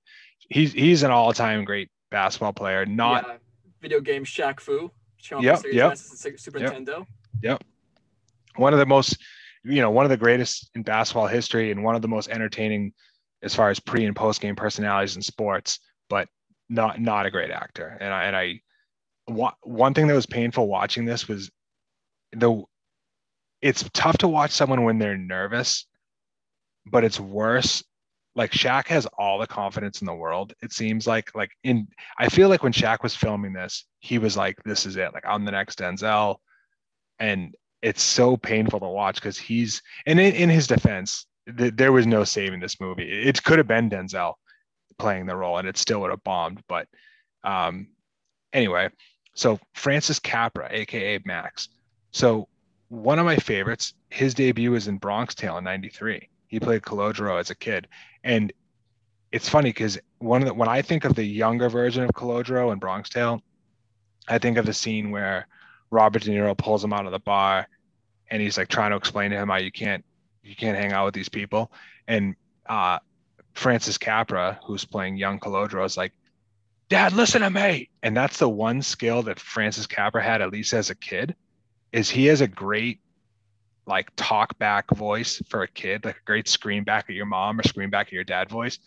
[0.49, 2.87] He's he's an all-time great basketball player.
[2.87, 3.37] Not yeah,
[3.81, 4.91] video game Shaq Fu.
[5.31, 6.75] Yep, yep, Super yep.
[6.75, 7.07] Nintendo.
[7.43, 7.63] Yep.
[8.57, 9.17] One of the most,
[9.65, 12.93] you know, one of the greatest in basketball history, and one of the most entertaining
[13.43, 15.79] as far as pre and post game personalities in sports.
[16.09, 16.29] But
[16.69, 17.97] not not a great actor.
[18.01, 18.61] And I and I,
[19.63, 21.51] one thing that was painful watching this was
[22.33, 22.65] the.
[23.63, 25.87] It's tough to watch someone when they're nervous,
[26.87, 27.83] but it's worse.
[28.35, 30.53] Like Shaq has all the confidence in the world.
[30.63, 31.87] It seems like like in
[32.19, 35.13] I feel like when Shaq was filming this, he was like, "This is it.
[35.15, 36.37] Like I'm the next Denzel,"
[37.19, 41.27] and it's so painful to watch because he's and in, in his defense,
[41.59, 43.11] th- there was no saving this movie.
[43.11, 44.35] It could have been Denzel
[44.99, 46.63] playing the role, and it still would have bombed.
[46.69, 46.89] But
[47.45, 47.89] um,
[48.53, 48.89] anyway,
[49.35, 51.69] so Francis Capra, aka Max.
[52.13, 52.49] So
[52.93, 56.29] one of my favorites, his debut was in Bronx Tale in '93.
[56.47, 57.89] He played Calogero as a kid,
[58.23, 58.53] and
[59.33, 62.71] it's funny because one of the when I think of the younger version of Calogero
[62.71, 63.41] in Bronx Tale,
[64.29, 65.47] I think of the scene where
[65.91, 67.67] Robert De Niro pulls him out of the bar,
[68.31, 70.05] and he's like trying to explain to him how you can't
[70.43, 71.73] you can't hang out with these people,
[72.09, 72.99] and uh,
[73.55, 76.13] Francis Capra, who's playing young Calogero, is like,
[76.91, 77.89] Dad, listen to me.
[78.03, 81.35] And that's the one skill that Francis Capra had, at least as a kid,
[81.93, 83.01] is he has a great
[83.87, 87.59] like talk back voice for a kid, like a great scream back at your mom
[87.59, 88.79] or scream back at your dad voice.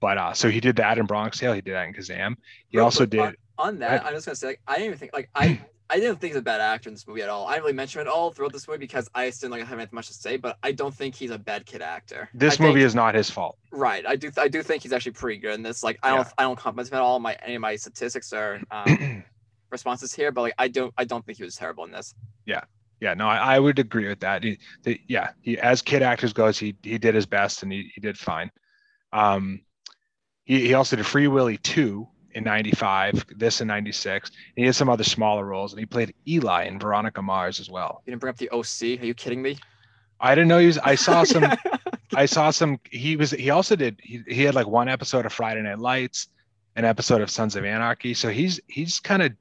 [0.00, 1.52] But uh, so he did that in Bronx Tale.
[1.52, 2.36] He did that in Kazam.
[2.68, 3.20] He Real also quick, did.
[3.20, 4.04] on, on that.
[4.06, 6.38] I'm just gonna say, like, I didn't even think like I I didn't think he's
[6.38, 7.46] a bad actor in this movie at all.
[7.46, 9.78] I didn't really mention it at all throughout this movie because I didn't like have
[9.78, 10.36] anything much to say.
[10.36, 12.28] But I don't think he's a bad kid actor.
[12.32, 13.58] This I movie is not his fault.
[13.72, 14.06] right.
[14.06, 15.82] I do I do think he's actually pretty good in this.
[15.82, 16.32] Like I don't Yeah.
[16.38, 17.18] I don't compliment him at all.
[17.18, 18.60] My any of my statistics are.
[18.70, 19.24] um,
[19.70, 22.14] responses here, but like I don't I don't think he was terrible in this.
[22.46, 22.62] Yeah,
[23.00, 24.42] Yeah, no, I, I would agree with that.
[24.42, 27.90] He, the, yeah, he as kid actors goes, he he did his best and he,
[27.94, 28.50] he did fine.
[29.12, 29.60] Um,
[30.44, 34.30] he, he also did Free Willy two in '95, this in '96.
[34.56, 38.02] He had some other smaller roles, and he played Eli in Veronica Mars as well.
[38.06, 39.00] You didn't bring up the OC.
[39.00, 39.58] Are you kidding me?
[40.20, 40.78] I didn't know he was.
[40.78, 41.44] I saw some.
[42.14, 42.80] I saw some.
[42.90, 43.30] He was.
[43.30, 44.00] He also did.
[44.02, 46.28] He, he had like one episode of Friday Night Lights,
[46.76, 48.14] an episode of Sons of Anarchy.
[48.14, 49.32] So he's he's kind of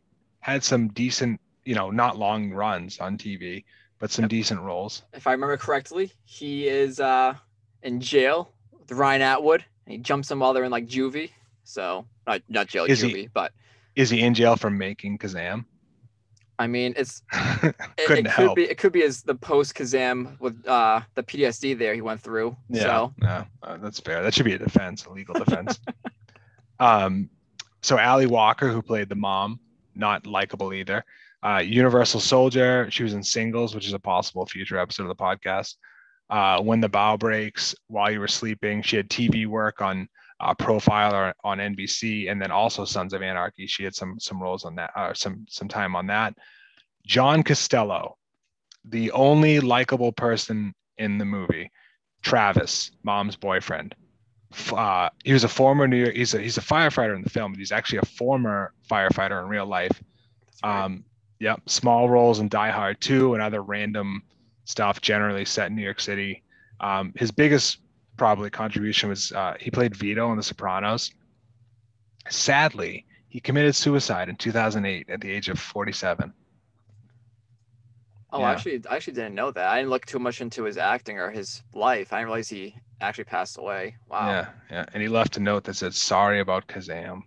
[0.48, 3.66] had some decent, you know, not long runs on TV,
[4.00, 4.30] but some Yep.
[4.30, 5.04] decent roles.
[5.14, 7.34] if I remember correctly, he is uh
[7.84, 11.32] in jail with Ryan Atwood, and he jumps him while they're in like juvie.
[11.64, 13.52] So not not jail Is he- juvie, but
[13.96, 15.66] Is he in jail for making Kazam?
[16.60, 17.76] I mean it's it,
[18.08, 18.56] Couldn't it could help.
[18.56, 22.22] be it could be as the post Kazam with uh the PTSD there he went
[22.22, 22.56] through.
[22.70, 24.24] Yeah, So no, uh, that's fair.
[24.24, 25.80] That should be a defense, a legal defense.
[26.80, 27.30] um,
[27.82, 29.60] so Ally Walker, who played the mom,
[29.98, 31.04] not likable either.
[31.44, 35.16] Uh, Universal Soldier, she was in Singles, which is a possible future episode of the
[35.16, 35.76] podcast.
[36.30, 40.54] Uh, when the bough breaks, while you were sleeping, she had TV work on uh,
[40.54, 43.66] Profile on NBC, and then also Sons of Anarchy.
[43.66, 46.36] She had some some roles on that, uh, some some time on that.
[47.06, 48.18] John Costello,
[48.84, 51.72] the only likable person in the movie,
[52.22, 53.96] Travis, mom's boyfriend.
[54.72, 56.16] Uh, he was a former New York.
[56.16, 59.50] He's a he's a firefighter in the film, but he's actually a former firefighter in
[59.50, 60.02] real life.
[60.64, 60.84] right.
[60.86, 61.04] Um,
[61.40, 64.24] yep, small roles in Die Hard 2 and other random
[64.66, 66.44] stuff, generally set in New York City.
[66.80, 67.80] Um, his biggest
[68.18, 71.12] probably contribution was uh, he played Vito in The Sopranos.
[72.30, 76.34] Sadly, he committed suicide in 2008 at the age of 47.
[78.32, 78.52] oh yeah.
[78.52, 79.68] actually I actually didn't know that.
[79.68, 82.12] I didn't look too much into his acting or his life.
[82.12, 83.96] I didn't realize he actually passed away.
[84.10, 84.28] Wow.
[84.30, 87.22] Yeah, yeah, and he left a note that said "Sorry about Kazam."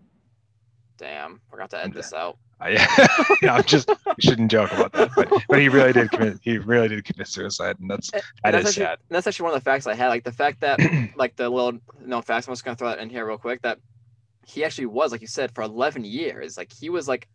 [0.98, 1.40] Damn.
[1.50, 2.36] Forgot to edit this out.
[2.62, 2.70] I,
[3.42, 6.88] yeah, I'm just shouldn't joke about that, but but he really did commit he really
[6.88, 8.98] did commit suicide, and that's And that that's is actually, sad.
[9.08, 10.08] and that's actually one of the facts I had.
[10.08, 10.78] Like the fact that
[11.16, 12.46] like the little no facts.
[12.48, 13.62] I'm just gonna throw that in here real quick.
[13.62, 13.78] That
[14.46, 16.58] he actually was, like you said, for 11 years.
[16.58, 17.28] Like he was like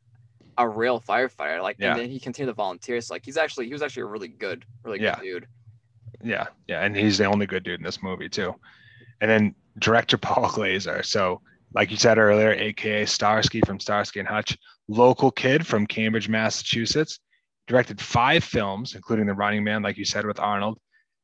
[0.60, 1.60] a real firefighter.
[1.60, 1.92] Like Yeah.
[1.94, 3.02] and then he continued to volunteer.
[3.02, 5.16] So like he's actually he was actually a really good, really Yeah.
[5.16, 5.48] good dude.
[6.24, 8.56] Yeah, yeah, and he's the only good dude in this movie too.
[9.22, 11.04] And then director Paul Glaser.
[11.04, 11.42] So,
[11.74, 17.20] like you said earlier, aka Starsky from Starsky and Hutch, local kid from Cambridge, Massachusetts,
[17.68, 20.80] directed five films, including The Running Man, like you said with Arnold,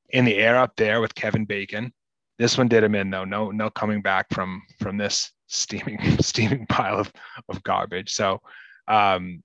[0.10, 1.94] In the Air Up There with Kevin Bacon.
[2.38, 3.26] This one did him in though.
[3.26, 7.12] No, no coming back from from this steaming steaming pile of,
[7.50, 8.12] of garbage.
[8.12, 8.42] So
[8.88, 9.44] um,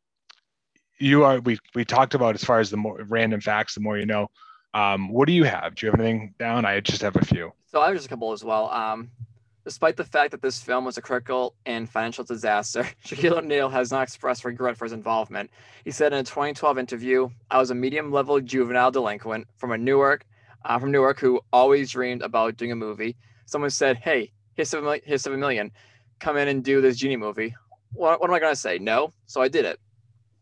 [0.98, 3.98] you are we we talked about as far as the more random facts, the more
[3.98, 4.28] you know.
[4.77, 5.75] Um, what do you have?
[5.75, 6.67] Do you have anything down?
[6.67, 7.51] I just have a few.
[7.67, 8.69] So I have just a couple as well.
[8.69, 9.11] Um,
[9.65, 13.91] despite the fact that this film was a critical and financial disaster, Shaquille O'Neal has
[13.91, 15.51] not expressed regret for his involvement.
[15.85, 20.27] He said in a 2012 interview, "I was a medium-level juvenile delinquent from a Newark,
[20.67, 23.17] uh, from Newark, who always dreamed about doing a movie.
[23.47, 25.73] Someone said, "Hey, here's seven, here's seven million,
[26.21, 27.55] come in and do this genie movie."
[27.95, 28.77] What, what am I gonna say?
[28.79, 29.15] No.
[29.25, 29.81] So I did it.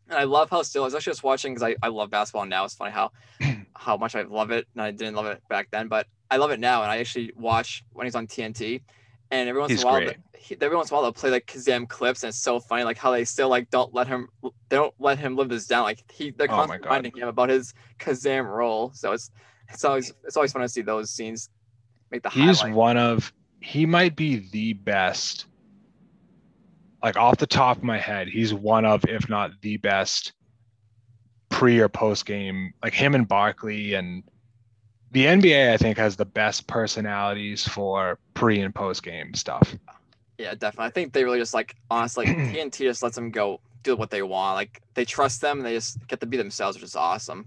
[0.08, 2.46] And I love how still I was actually just watching because I, I love basketball
[2.46, 2.64] now.
[2.64, 3.12] It's funny how
[3.76, 6.50] how much I love it and I didn't love it back then, but I love
[6.50, 6.82] it now.
[6.82, 8.82] And I actually watch when he's on TNT,
[9.30, 11.30] and every once He's in a while, he, every once in a while they'll play
[11.30, 14.28] like Kazam clips, and it's so funny like how they still like don't let him
[14.42, 15.84] they don't let him live this down.
[15.84, 18.92] Like he they're Oh constantly reminding him about his Kazam role.
[18.94, 19.30] So it's
[19.68, 21.48] it's always it's always fun to see those scenes
[22.10, 22.74] make the He's highlight.
[22.74, 25.46] one of he might be the best.
[27.02, 30.32] Like off the top of my head, he's one of, if not the best,
[31.54, 32.74] pre or post game.
[32.82, 34.24] Like him and Barkley and
[35.12, 39.76] the NBA, I think has the best personalities for pre and post game stuff.
[40.36, 40.86] Yeah, definitely.
[40.86, 44.10] I think they really just like honestly like, TNT just lets them go do what
[44.10, 44.56] they want.
[44.56, 47.46] Like they trust them, and they just get to be themselves, which is awesome.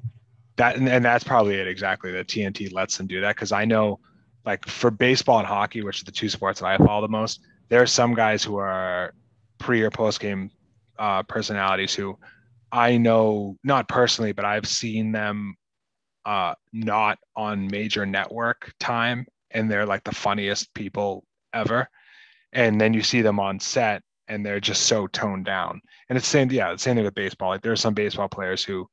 [0.55, 2.13] That and, and that's probably it exactly.
[2.13, 3.99] That TNT lets them do that because I know,
[4.45, 7.41] like for baseball and hockey, which are the two sports that I follow the most,
[7.67, 9.13] there are some guys who are
[9.57, 10.49] pre or post game
[10.97, 12.17] uh, personalities who
[12.71, 15.56] I know not personally, but I've seen them
[16.25, 21.89] uh, not on major network time, and they're like the funniest people ever.
[22.53, 25.82] And then you see them on set, and they're just so toned down.
[26.10, 27.49] And it's same, yeah, the same thing with baseball.
[27.49, 28.88] Like there are some baseball players who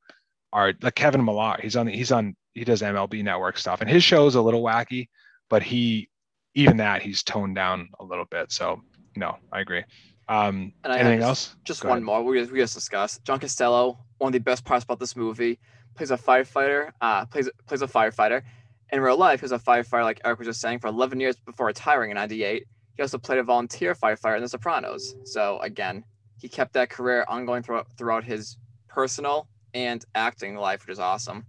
[0.53, 1.57] are like Kevin Millar.
[1.61, 4.63] He's on, he's on, he does MLB Network stuff, and his show is a little
[4.63, 5.09] wacky,
[5.49, 6.09] but he,
[6.53, 8.51] even that, he's toned down a little bit.
[8.51, 8.81] So
[9.17, 9.83] no, I agree.
[10.27, 11.55] Um, And I anything just- else?
[11.63, 12.05] Just Go one ahead.
[12.05, 12.23] more.
[12.23, 13.23] We just, we just discussed.
[13.25, 13.99] John Costello.
[14.17, 15.59] One of the best parts about this movie
[15.93, 16.91] plays a firefighter.
[17.01, 18.43] Uh, plays plays a firefighter.
[18.91, 21.35] In real life, he was a firefighter, like Eric was just saying, for 11 years
[21.37, 22.65] before retiring in '98.
[22.95, 25.15] He also played a volunteer firefighter in The Sopranos.
[25.25, 26.05] So again,
[26.39, 28.57] he kept that career ongoing throughout throughout his
[28.87, 31.45] personal and acting life, which is awesome.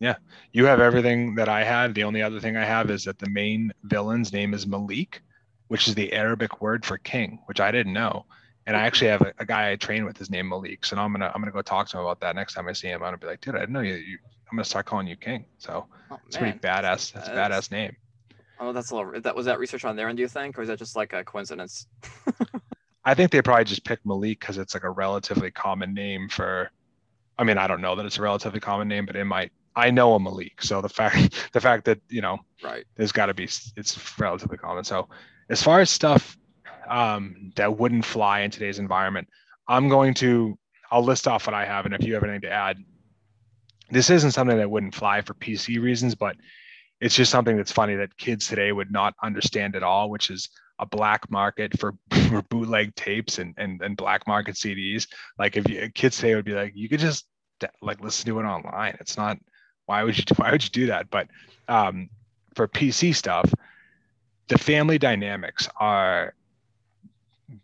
[0.00, 0.16] Yeah,
[0.52, 1.94] you have everything that I had.
[1.94, 5.22] The only other thing I have is that the main villain's name is Malik,
[5.72, 8.26] which is the Arabic word for king, which I didn't know.
[8.66, 10.84] And I actually have a, a guy I train with his name Malik.
[10.84, 12.74] So now I'm gonna I'm gonna go talk to him about that next time I
[12.74, 13.02] see him.
[13.02, 13.94] I'm gonna be like, dude, I didn't know you.
[13.94, 14.18] you
[14.50, 15.46] I'm gonna start calling you king.
[15.56, 17.12] So Oh it's pretty badass.
[17.14, 17.96] That's a badass name.
[18.60, 19.18] oh that's a little.
[19.18, 21.14] That was that research on their end, do you think, or is that just like
[21.14, 21.86] a coincidence?
[23.04, 26.70] I think they probably just picked Malik because it's like a relatively common name for.
[27.38, 29.52] I mean, I don't know that it's a relatively common name, but it might.
[29.74, 32.84] I know a Malik, so the fact the fact that you know Right.
[32.96, 34.84] there's got to be it's relatively common.
[34.84, 35.08] So
[35.48, 36.36] as far as stuff
[36.88, 39.28] um, that wouldn't fly in today's environment,
[39.68, 40.58] I'm going to
[40.90, 42.76] I'll list off what I have, and if you have anything to add,
[43.90, 46.36] this isn't something that wouldn't fly for PC reasons, but
[47.00, 50.50] it's just something that's funny that kids today would not understand at all, which is
[50.78, 51.94] a black market for,
[52.28, 55.06] for bootleg tapes and, and and black market CDs.
[55.38, 57.26] Like if you kids today would be like, you could just
[57.80, 58.96] like listen to it online.
[59.00, 59.38] It's not
[59.86, 61.10] why would you why would you do that?
[61.10, 61.28] But
[61.68, 62.08] um,
[62.54, 63.52] for PC stuff,
[64.48, 66.34] the family dynamics are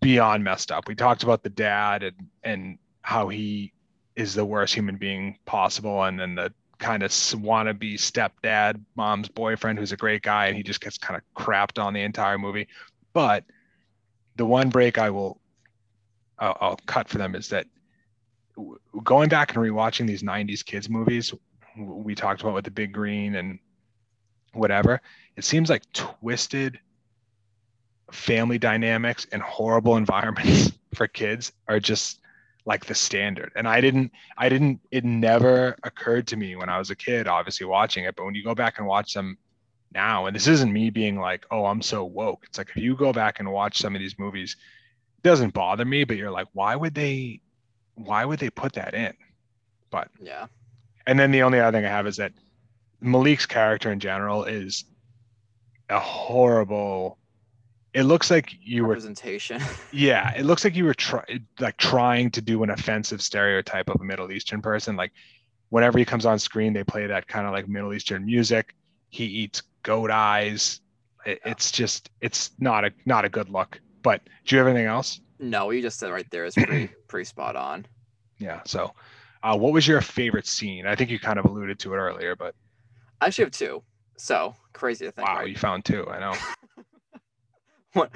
[0.00, 0.88] beyond messed up.
[0.88, 3.72] We talked about the dad and and how he
[4.16, 9.78] is the worst human being possible, and then the kind of wannabe stepdad, mom's boyfriend,
[9.78, 12.68] who's a great guy, and he just gets kind of crapped on the entire movie.
[13.12, 13.44] But
[14.36, 15.40] the one break I will
[16.38, 17.66] I'll, I'll cut for them is that
[19.04, 21.32] going back and rewatching these 90s kids movies
[21.76, 23.58] we talked about with the big green and
[24.52, 25.00] whatever
[25.38, 26.80] it seems like twisted
[28.10, 32.20] family dynamics and horrible environments for kids are just
[32.66, 33.52] like the standard.
[33.54, 37.28] And i didn't i didn't it never occurred to me when i was a kid
[37.28, 39.38] obviously watching it but when you go back and watch them
[39.94, 42.44] now and this isn't me being like oh i'm so woke.
[42.48, 44.56] It's like if you go back and watch some of these movies
[45.18, 47.40] it doesn't bother me but you're like why would they
[47.94, 49.14] why would they put that in?
[49.90, 50.46] But Yeah.
[51.06, 52.32] and then the only other thing I have is that
[53.00, 54.84] Malik's character in general is
[55.88, 57.18] a horrible.
[57.94, 59.62] It looks like you were, Representation.
[59.92, 61.24] yeah, it looks like you were try,
[61.58, 64.94] like trying to do an offensive stereotype of a Middle Eastern person.
[64.94, 65.12] Like
[65.70, 68.74] whenever he comes on screen, they play that kind of like Middle Eastern music.
[69.08, 70.80] He eats goat eyes.
[71.24, 73.80] It, it's just, it's not a not a good look.
[74.02, 75.20] But do you have anything else?
[75.38, 77.86] no, what you just said right there is pretty pretty spot on.
[78.38, 78.60] Yeah.
[78.64, 78.92] So,
[79.42, 80.86] uh, what was your favorite scene?
[80.86, 82.54] I think you kind of alluded to it earlier, but
[83.20, 83.82] I actually have two.
[84.18, 85.26] So crazy to think.
[85.26, 85.48] wow, right?
[85.48, 86.06] you found two.
[86.08, 86.34] I know.
[87.92, 88.10] when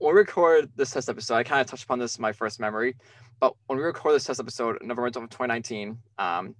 [0.00, 2.96] we record this test episode, I kind of touched upon this in my first memory,
[3.38, 6.54] but when we recorded this test episode in November of 2019, um,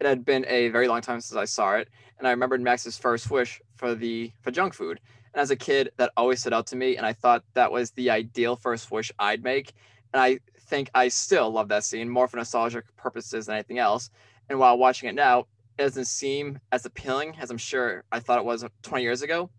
[0.00, 2.98] it had been a very long time since I saw it, and I remembered Max's
[2.98, 5.00] first wish for the for junk food.
[5.32, 7.90] And as a kid, that always stood out to me, and I thought that was
[7.92, 9.72] the ideal first wish I'd make.
[10.12, 14.10] And I think I still love that scene more for nostalgic purposes than anything else.
[14.48, 18.44] And while watching it now, doesn't seem as appealing as I'm sure I thought it
[18.44, 19.50] was 20 years ago,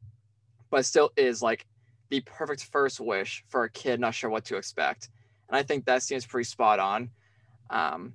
[0.70, 1.66] but it still is like
[2.10, 5.10] the perfect first wish for a kid not sure what to expect.
[5.50, 7.10] And I think that seems pretty spot on.
[7.70, 8.14] Um,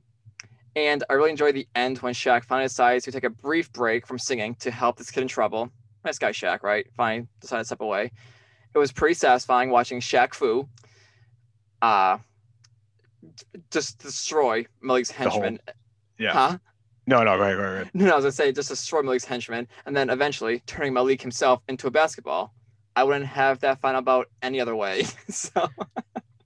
[0.77, 4.07] and I really enjoy the end when Shaq finally decides to take a brief break
[4.07, 5.71] from singing to help this kid in trouble.
[6.05, 6.87] Nice guy, Shaq, right?
[6.97, 8.13] Finally decided to step away.
[8.75, 10.69] It was pretty satisfying watching Shaq Fu
[11.83, 12.19] uh,
[13.71, 15.61] just destroy Malik's henchmen.
[16.19, 16.33] Yeah.
[16.33, 16.59] Huh?
[17.07, 17.95] No, no, right, right, right.
[17.95, 21.63] No, I was gonna say just destroy Malik's henchmen, and then eventually turning Malik himself
[21.69, 22.55] into a basketball.
[22.97, 25.05] I wouldn't have that final bout any other way.
[25.29, 25.69] so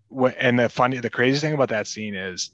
[0.09, 2.51] What, and the funny, the crazy thing about that scene is,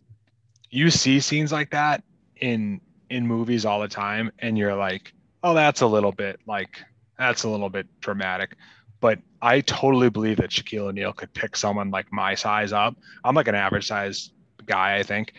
[0.71, 2.03] you see scenes like that
[2.37, 6.81] in in movies all the time, and you're like, oh, that's a little bit like
[7.19, 8.57] that's a little bit dramatic.
[9.01, 12.97] But I totally believe that Shaquille O'Neal could pick someone like my size up.
[13.25, 14.31] I'm like an average size
[14.67, 15.33] guy, I think,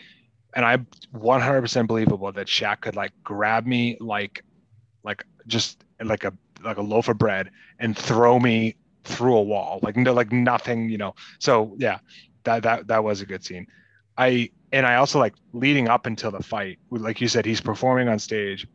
[0.54, 0.78] and I
[1.14, 4.44] 100% believable that Shaq could like grab me like
[5.04, 9.80] like just like a like a loaf of bread and throw me through a wall
[9.82, 11.14] like no like nothing you know.
[11.38, 11.98] So yeah
[12.44, 13.66] that that that was a good scene.
[14.18, 18.08] I and i also like leading up until the fight like you said he's performing
[18.08, 18.66] on stage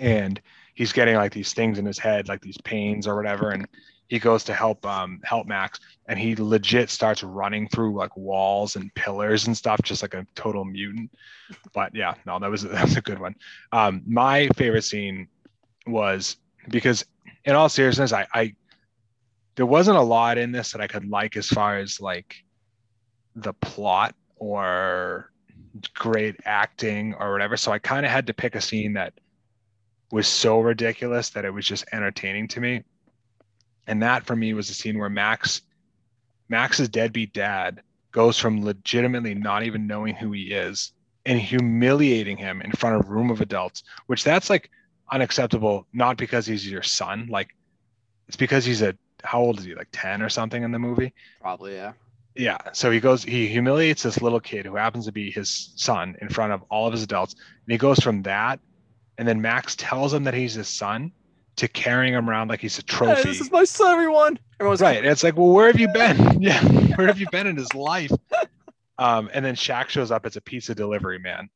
[0.00, 0.40] and
[0.74, 3.66] he's getting like these things in his head like these pains or whatever and
[4.08, 8.76] he goes to help um help max and he legit starts running through like walls
[8.76, 11.10] and pillars and stuff just like a total mutant
[11.74, 13.34] but yeah no that was that was a good one
[13.72, 15.28] um my favorite scene
[15.86, 16.36] was
[16.68, 17.04] because
[17.44, 18.54] in all seriousness i i
[19.56, 22.36] there wasn't a lot in this that I could like as far as like
[23.34, 25.32] the plot or
[25.94, 27.56] great acting or whatever.
[27.56, 29.14] So I kind of had to pick a scene that
[30.12, 32.84] was so ridiculous that it was just entertaining to me.
[33.86, 35.62] And that for me was the scene where Max
[36.48, 40.92] Max's deadbeat dad goes from legitimately not even knowing who he is
[41.24, 44.70] and humiliating him in front of a room of adults, which that's like
[45.10, 47.54] unacceptable, not because he's your son, like
[48.28, 51.12] it's because he's a how old is he like 10 or something in the movie
[51.40, 51.92] probably yeah.
[52.34, 56.16] yeah so he goes he humiliates this little kid who happens to be his son
[56.20, 58.60] in front of all of his adults and he goes from that
[59.18, 61.10] and then max tells him that he's his son
[61.56, 63.22] to carrying him around like he's a Hey, trophy.
[63.22, 64.38] this is my son, everyone.
[64.60, 66.40] Everyone's right and it's like well where have you been?
[66.40, 66.62] Yeah
[66.96, 68.10] where have you been in his life?
[68.98, 71.50] Um and then Shaq shows up as a pizza delivery man.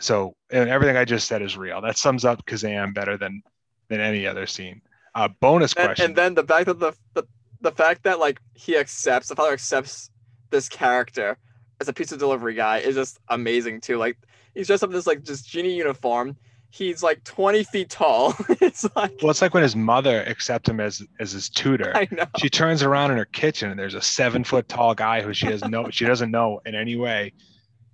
[0.00, 1.82] So and everything i just said is real.
[1.82, 3.42] That sums up kazam better than
[3.88, 4.80] than any other scene.
[5.14, 6.04] Uh bonus and, question.
[6.06, 7.24] and then the fact that the, the
[7.60, 10.10] the fact that like he accepts the father accepts
[10.50, 11.36] this character
[11.80, 13.98] as a pizza delivery guy is just amazing too.
[13.98, 14.16] Like
[14.54, 16.36] he's dressed up in this like just genie uniform.
[16.70, 18.34] He's like 20 feet tall.
[18.60, 21.92] it's like Well, it's like when his mother accepts him as as his tutor.
[21.96, 22.26] I know.
[22.38, 25.46] She turns around in her kitchen and there's a seven foot tall guy who she
[25.46, 27.32] has no she doesn't know in any way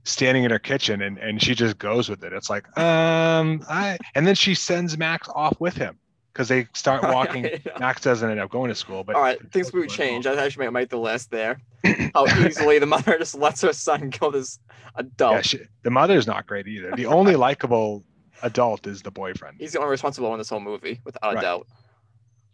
[0.04, 2.32] standing in her kitchen and, and she just goes with it.
[2.32, 5.98] It's like, um I and then she sends Max off with him
[6.32, 7.48] because they start walking.
[7.78, 10.26] Max doesn't end up going to school, but All right, things will change.
[10.26, 11.60] I actually might make the list there.
[12.14, 14.58] How easily the mother just lets her son go this
[14.96, 15.34] adult.
[15.34, 16.92] yeah, she, the mother's not great either.
[16.96, 18.04] The only likable
[18.42, 19.56] adult is the boyfriend.
[19.58, 21.66] He's the only responsible in this whole movie, without a doubt.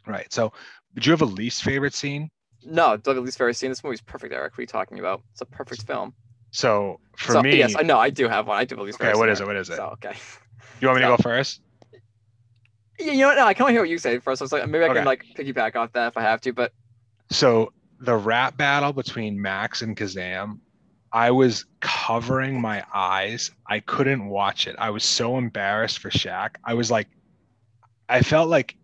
[0.06, 0.32] Right.
[0.32, 0.52] So
[0.94, 2.30] do you have a least favorite scene?
[2.64, 3.70] No, at least favorite scene.
[3.70, 4.52] this movie's perfect, Eric.
[4.52, 5.22] What are you talking about?
[5.32, 6.14] It's a perfect film.
[6.52, 8.58] So for so, me, yes, I know I do have one.
[8.58, 9.46] I do least Okay, what is it?
[9.46, 9.76] What is it?
[9.76, 10.14] So okay.
[10.80, 11.60] you want me to go first?
[12.98, 13.36] Yeah, you know what?
[13.36, 14.42] No, I kind of hear what you say first.
[14.42, 14.98] I was like, maybe I Okay.
[14.98, 16.72] can like piggyback off that if I have to, but
[17.30, 20.58] So the rap battle between Max and Kazam,
[21.12, 23.50] I was covering my eyes.
[23.66, 24.76] I couldn't watch it.
[24.78, 26.56] I was so embarrassed for Shaq.
[26.64, 27.08] I was like,
[28.08, 28.76] I felt like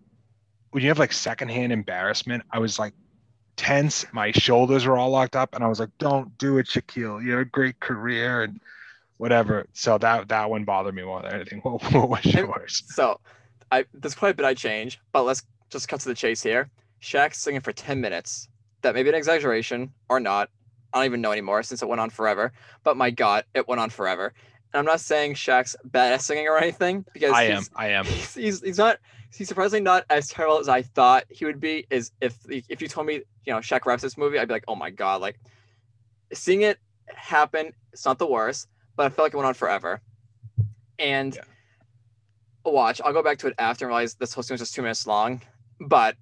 [0.71, 2.95] when you have like secondhand embarrassment, I was like
[3.57, 4.05] tense.
[4.13, 7.23] My shoulders were all locked up, and I was like, "Don't do it, Shaquille.
[7.25, 8.61] You have a great career and
[9.17, 11.61] whatever." So that that one bothered me more than anything.
[11.65, 12.83] What, what was yours?
[12.89, 13.21] so
[13.73, 16.71] I there's quite a bit I change, but let's just cut to the chase here.
[17.03, 18.49] Shaq's singing for 10 minutes.
[18.83, 20.51] That may be an exaggeration or not.
[20.97, 22.53] I don't even know anymore since it went on forever.
[22.83, 24.33] But my God, it went on forever.
[24.73, 27.65] And I'm not saying Shaq's bad at singing or anything because I am.
[27.77, 28.07] I am.
[28.07, 28.99] he's, he's he's not
[29.31, 31.87] he's surprisingly not as terrible as I thought he would be.
[31.91, 34.65] Is if if you told me you know Shaq raps this movie, I'd be like,
[34.69, 35.39] oh my god, like
[36.33, 36.79] seeing it
[37.15, 40.01] happen, it's not the worst, but I felt like it went on forever.
[40.99, 41.43] And Yeah.
[42.65, 44.83] watch, I'll go back to it after and realize this whole scene was just two
[44.83, 45.43] minutes long,
[45.79, 46.17] but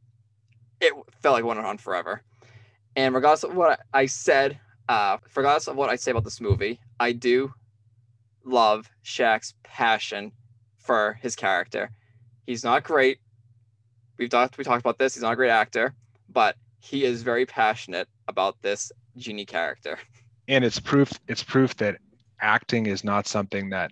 [0.80, 2.22] it felt like it went on forever.
[2.96, 6.80] And regardless of what I said, uh, regardless of what I say about this movie,
[7.00, 7.52] I do
[8.44, 10.32] love Shaq's passion
[10.78, 11.90] for his character.
[12.46, 13.18] He's not great.
[14.18, 15.14] We've talked we talked about this.
[15.14, 15.94] He's not a great actor,
[16.28, 19.98] but he is very passionate about this genie character.
[20.48, 21.96] and it's proof it's proof that
[22.40, 23.90] acting is not something that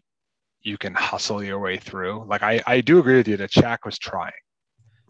[0.61, 2.25] you can hustle your way through.
[2.29, 4.33] Like I, I do agree with you that Shaq was trying.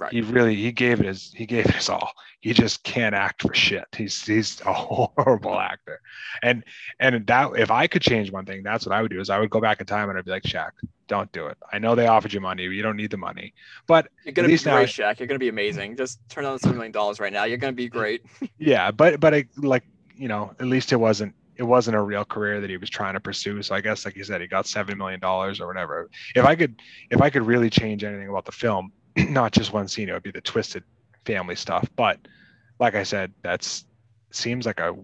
[0.02, 0.12] Right.
[0.12, 2.10] He really he gave it his he gave it his all.
[2.40, 3.84] He just can't act for shit.
[3.96, 6.00] He's he's a horrible actor.
[6.42, 6.64] And
[6.98, 9.38] and that if I could change one thing, that's what I would do is I
[9.38, 10.70] would go back in time and I'd be like, Shaq,
[11.06, 11.56] don't do it.
[11.72, 13.54] I know they offered you money, you don't need the money.
[13.86, 15.20] But You're gonna At be least now- Shaq.
[15.20, 15.96] You're gonna be amazing.
[15.96, 17.44] Just turn on the seven million dollars right now.
[17.44, 18.22] You're gonna be great.
[18.58, 19.84] yeah, but but I like
[20.16, 23.14] you know at least it wasn't it wasn't a real career that he was trying
[23.14, 23.62] to pursue.
[23.62, 26.10] So I guess like you said, he got seven million dollars or whatever.
[26.34, 26.80] If I could
[27.10, 28.90] if I could really change anything about the film,
[29.30, 30.84] not just one scene, it would be the twisted
[31.24, 31.88] family stuff.
[31.96, 32.18] But
[32.78, 33.84] like I said, that's
[34.30, 34.94] seems like a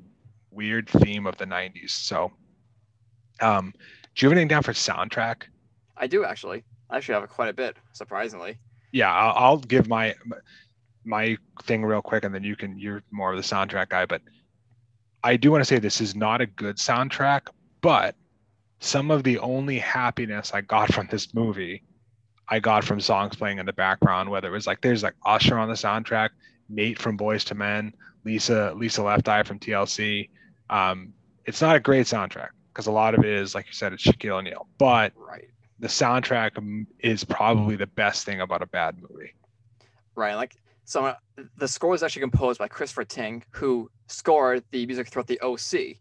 [0.51, 1.91] weird theme of the '90s.
[1.91, 2.33] So,
[3.41, 3.73] um,
[4.15, 5.43] do you have anything down for soundtrack?
[5.97, 6.65] I do actually.
[6.91, 8.59] I actually have quite a bit, surprisingly.
[8.93, 10.15] yeah I'll, I'll give my
[11.05, 14.21] my thing real quick and then you can you're more of the soundtrack guy but
[15.25, 17.49] i do want to say this is not a good soundtrack
[17.81, 18.15] but
[18.81, 21.83] some of the only happiness i got from this movie
[22.49, 25.59] i got from songs playing in the background whether it was like there's like usher
[25.59, 26.31] on the soundtrack
[26.69, 27.93] nate from Boyz II Men
[28.25, 30.29] lisa lisa left eye from tlc
[30.71, 31.13] um,
[31.47, 34.05] it's not a great soundtrack because a lot of it is like you said it's
[34.05, 35.49] shaquille o'neal but Right.
[35.79, 39.33] the soundtrack is probably the best thing about a bad movie
[40.19, 40.35] Right.
[40.35, 41.15] Like so uh,
[41.59, 45.99] the score was actually composed by Christopher Tyng, who scored the music throughout the OC.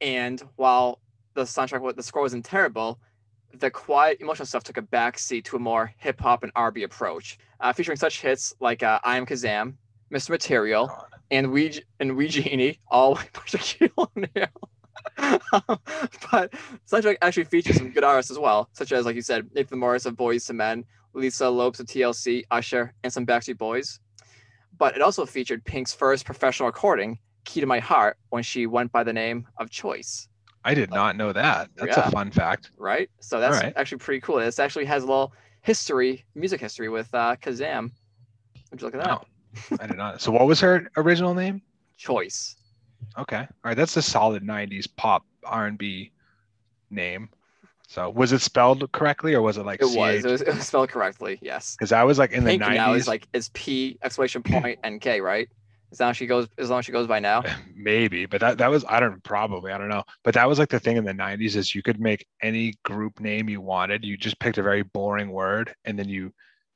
[0.00, 1.00] And while
[1.34, 3.00] the soundtrack the score wasn't terrible,
[3.54, 7.38] the quiet emotional stuff took a backseat to a more hip hop and R&B approach,
[7.60, 9.74] uh, featuring such hits like uh, "I Am Kazam,"
[10.12, 10.30] "Mr.
[10.30, 10.90] Material,"
[11.30, 14.48] and "We and We Genie," all by Shaquille O'Neal.
[16.30, 16.52] but
[16.86, 20.06] soundtrack actually features some good artists as well, such as like you said, Nathan Morris
[20.06, 20.84] of Boyz II Men,
[21.14, 24.00] Lisa Lopes of TLC, Usher, and some Backstreet Boys.
[24.76, 28.92] But it also featured Pink's first professional recording, "Key to My Heart," when she went
[28.92, 30.27] by the name of Choice.
[30.64, 31.70] I did not know that.
[31.76, 32.08] That's Yeah.
[32.08, 32.70] a fun fact.
[32.76, 33.72] Right, so that's Alright.
[33.76, 34.36] actually pretty cool.
[34.36, 35.32] This actually has a little
[35.62, 37.90] history, music history with uh, Kazam.
[38.70, 39.10] Would you look at that?
[39.10, 39.26] Wow.
[39.80, 40.20] I did not.
[40.20, 41.62] So what was her original name?
[41.96, 42.56] Choice.
[43.16, 43.38] Okay.
[43.40, 43.76] All right.
[43.76, 46.12] That's a solid 90s pop R&B
[46.90, 47.28] name.
[47.86, 50.24] So was it spelled correctly or was it like It was.
[50.24, 50.42] It was.
[50.42, 51.38] It was spelled correctly.
[51.40, 51.74] Yes.
[51.76, 52.74] Because I was like in the Pink 90s.
[52.74, 55.48] now is like is P exclamation point and K, right?
[55.90, 56.48] Is that how she goes?
[56.58, 57.42] As long as she goes by now.
[57.74, 60.04] maybe, but that, that was, I don't probably, I don't know.
[60.22, 63.20] But that was like the thing in the 90s is you could make any group
[63.20, 64.04] name you wanted.
[64.04, 66.32] You just picked a very boring word and then you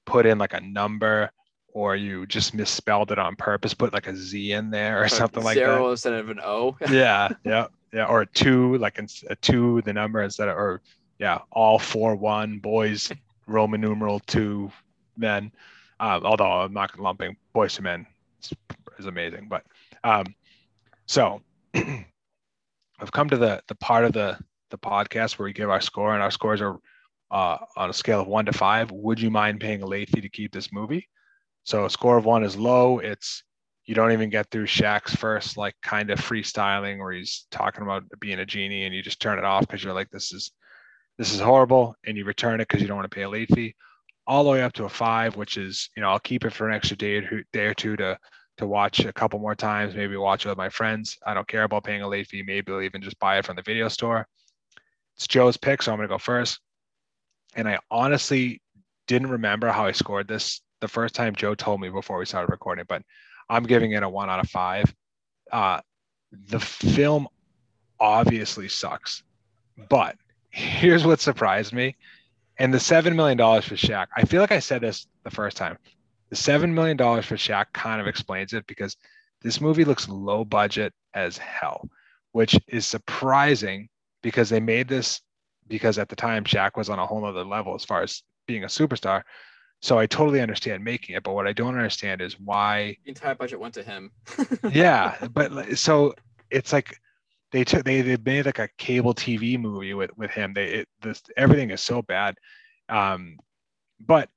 [0.06, 1.30] put in like a number
[1.74, 5.16] or you just misspelled it on purpose, put like a Z in there or So
[5.16, 5.60] something like that.
[5.60, 6.76] Zero instead of an O.
[6.90, 10.82] yeah, yeah, yeah, or a two, like a two, the number instead of, or
[11.18, 13.10] yeah, all four one boys,
[13.46, 14.70] Roman numeral two
[15.16, 15.50] men.
[16.00, 18.06] Um, although I'm not lumping Boyz II Men
[18.98, 19.64] is, amazing, but
[20.04, 20.26] um,
[21.06, 21.42] so
[21.74, 24.38] I've come to the the part of the
[24.70, 26.78] the podcast where we give our score, and our scores are
[27.30, 28.90] uh, on a scale of one to five.
[28.90, 31.08] Would you mind paying a late fee to keep this movie?
[31.64, 32.98] So a score of one is low.
[32.98, 33.44] It's
[33.84, 38.04] you don't even get through Shaq's first like kind of freestyling where he's talking about
[38.20, 40.52] being a genie and you just turn it off because you're like this is
[41.18, 43.52] this is horrible and you return it because you don't want to pay a late
[43.54, 43.74] fee
[44.26, 46.68] all the way up to a five which is you know I'll keep it for
[46.68, 48.18] an extra day or day or two to
[48.58, 51.64] to watch a couple more times maybe watch it with my friends I don't care
[51.64, 54.26] about paying a late fee maybe I'll even just buy it from the video store
[55.16, 56.60] it's Joe's pick so I'm gonna go first
[57.54, 58.60] and I honestly
[59.06, 62.50] didn't remember how I scored this the first time Joe told me before we started
[62.50, 63.02] recording but
[63.48, 64.94] I'm giving it a one out of five.
[65.50, 65.80] Uh,
[66.48, 67.28] the film
[68.00, 69.22] obviously sucks,
[69.90, 70.16] but
[70.48, 71.96] here's what surprised me.
[72.58, 75.76] And the $7 million for Shaq, I feel like I said this the first time.
[76.32, 78.96] The $7 million for Shaq kind of explains it because
[79.42, 81.90] this movie looks low budget as hell,
[82.30, 83.90] which is surprising
[84.22, 85.20] because they made this
[85.68, 88.64] because at the time Shaq was on a whole other level as far as being
[88.64, 89.24] a superstar.
[89.82, 93.34] So I totally understand making it, but what I don't understand is why The entire
[93.34, 94.10] budget went to him.
[94.72, 96.14] yeah but so
[96.50, 96.96] it's like
[97.50, 100.88] they took they, they made like a cable tv movie with with him they it,
[101.02, 102.36] this everything is so bad
[102.88, 103.36] um
[104.00, 104.30] but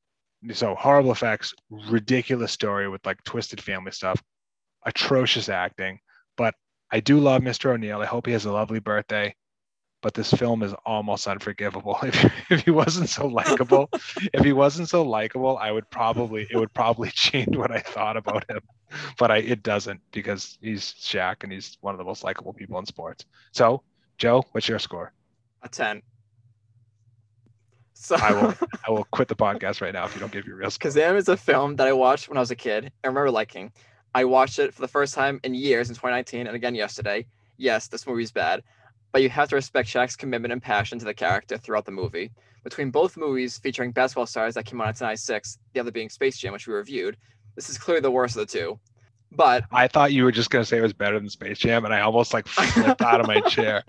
[0.54, 4.22] so horrible effects ridiculous story with like twisted family stuff
[4.86, 6.00] atrocious acting
[6.38, 6.54] but
[6.92, 9.34] i do love mr O'Neal i hope he has a lovely birthday
[10.06, 11.98] but this film is almost unforgivable.
[12.04, 13.90] If, if he wasn't so likable,
[14.34, 18.16] if he wasn't so likable, I would probably it would probably change what I thought
[18.16, 18.60] about him.
[19.18, 22.78] But I it doesn't because he's Shaq and he's one of the most likable people
[22.78, 23.26] in sports.
[23.52, 23.82] So,
[24.20, 25.12] Joe, what's your score?
[25.64, 26.04] A ten.
[27.96, 28.54] So I will
[28.88, 30.92] I will quit the podcast right now if you don't give your real score.
[30.92, 32.92] Kazam is a film that I watched when I was a kid.
[33.04, 33.72] I remember liking.
[34.14, 37.26] I watched it for the first time in years in 2019 and again yesterday.
[37.58, 38.64] Yes, this movie's bad,
[39.12, 42.32] but you have to respect Shaq's commitment and passion to the character throughout the movie.
[42.64, 46.38] Between both movies featuring basketball stars that came out in 1996, the other being Space
[46.38, 47.16] Jam, which we reviewed,
[47.56, 48.80] this is clearly the worst of the two.
[49.32, 51.94] But I thought you were just gonna say it was better than Space Jam, and
[51.94, 53.84] I almost like flipped out of my chair.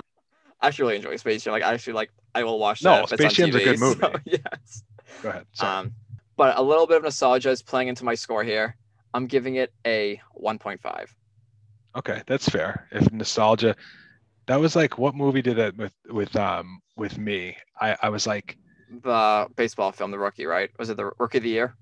[0.61, 1.53] I actually really enjoy Space Jam.
[1.53, 3.05] Like I actually like I will watch No, that.
[3.05, 4.01] if it's Space Jam's a good TV, movie.
[4.01, 4.83] so, yes.
[5.23, 5.47] Go ahead.
[5.53, 5.79] Sorry.
[5.79, 5.93] Um,
[6.37, 8.77] but a little bit of nostalgia is playing into my score here.
[9.15, 11.07] I'm giving it a 1.5.
[11.97, 12.87] Okay, that's fair.
[12.93, 13.75] If nostalgia,
[14.47, 17.57] that was like what movie did that with with um with me?
[17.81, 18.59] I I was like,
[19.03, 20.71] The baseball film, The Rookie, right?
[20.79, 21.75] Was it the Rookie of the Year?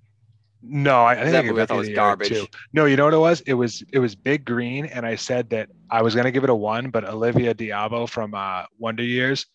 [0.66, 2.28] No, I, I That think movie I it thought was garbage.
[2.28, 2.46] too.
[2.72, 3.40] No, you know what it was?
[3.42, 6.50] It was it was Big Green, and I said that I was gonna give it
[6.50, 9.46] a one, but Olivia d'Abo from uh, Wonder Years,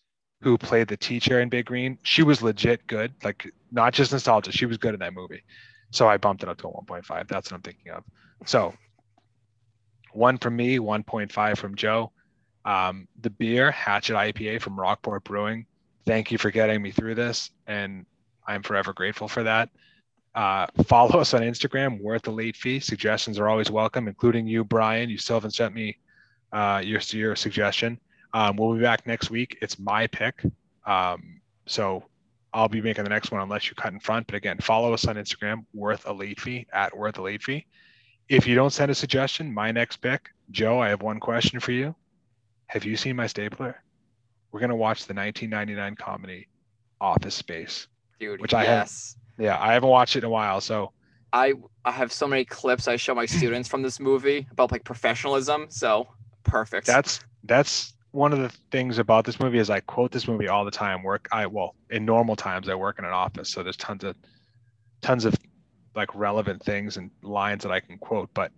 [0.42, 3.12] who played the teacher in Big Green, she was legit good.
[3.24, 5.42] Like not just nostalgia, she was good in that movie.
[5.90, 7.26] So I bumped it up to a 1.5.
[7.28, 8.04] That's what I'm thinking of.
[8.46, 8.74] So
[10.12, 12.12] one from me, 1.5 from Joe.
[12.64, 15.66] Um, the beer, Hatchet IPA from Rockport Brewing.
[16.06, 18.06] Thank you for getting me through this, and
[18.46, 19.70] I'm forever grateful for that.
[20.34, 22.80] Uh, follow us on Instagram, worth a late fee.
[22.80, 25.10] Suggestions are always welcome, including you, Brian.
[25.10, 25.98] You still haven't sent me
[26.52, 27.98] uh, your your suggestion.
[28.32, 29.58] Um, we'll be back next week.
[29.60, 30.42] It's my pick,
[30.86, 32.04] um, so
[32.52, 34.26] I'll be making the next one unless you cut in front.
[34.26, 37.66] But again, follow us on Instagram, worth a late fee at worth a late fee.
[38.28, 41.72] If you don't send a suggestion, my next pick, Joe, I have one question for
[41.72, 41.94] you.
[42.66, 43.82] Have you seen my stapler?
[44.52, 46.48] We're gonna watch the 1999 comedy
[47.00, 47.88] Office Space.
[48.20, 49.16] Dude, Which I have- yes.
[49.40, 50.92] Yeah, I haven't watched it in a while, so
[51.32, 54.84] I I have so many clips I show my students from this movie about like
[54.84, 55.66] professionalism.
[55.70, 56.08] So
[56.44, 56.86] perfect.
[56.86, 60.64] that's that's one of the things about this movie is I quote this movie all
[60.64, 61.02] the time.
[61.02, 64.14] Work I well in normal times I work in an office, so there's tons of
[65.00, 65.34] tons of
[65.94, 68.52] like relevant things and lines that I can quote, but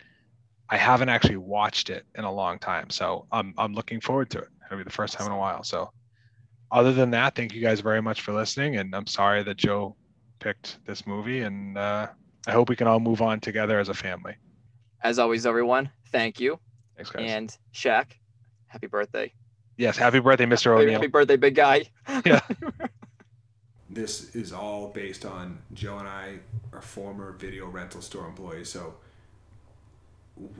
[0.69, 4.39] I haven't actually watched it in a long time, so I'm I'm looking forward to
[4.39, 4.49] it.
[4.67, 5.63] It'll be the first time in a while.
[5.63, 5.93] So
[6.73, 9.95] other than that, thank you guys very much for listening, and I'm sorry that Joe
[10.43, 12.09] picked this movie, and uh,
[12.47, 14.35] I hope we can all move on together as a family.
[15.03, 16.59] As always, everyone, thank you.
[16.97, 17.31] Thanks, guys.
[17.31, 18.07] And Shaq,
[18.67, 19.33] happy birthday.
[19.77, 20.73] yes, happy birthday, Mr.
[20.73, 20.93] Happy, O'Neal.
[20.95, 21.85] happy birthday, big guy.
[22.25, 22.41] Yeah.
[23.91, 26.39] This is all based on Joe and I
[26.73, 28.95] are former video rental store employees, so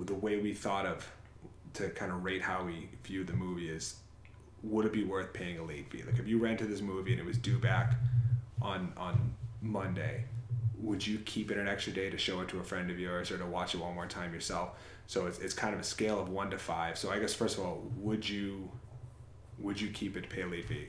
[0.05, 1.11] the way we thought of
[1.73, 3.97] to kind of rate how we view the movie is
[4.63, 6.03] would it be worth paying a late fee?
[6.03, 7.95] Like if you rented this movie and it was due back
[8.61, 10.25] on on Monday,
[10.77, 13.31] would you keep it an extra day to show it to a friend of yours
[13.31, 14.71] or to watch it one more time yourself?
[15.07, 16.99] So it's, it's kind of a scale of one to five.
[16.99, 18.71] So I guess first of all, would you
[19.59, 20.89] would you keep it to pay fee?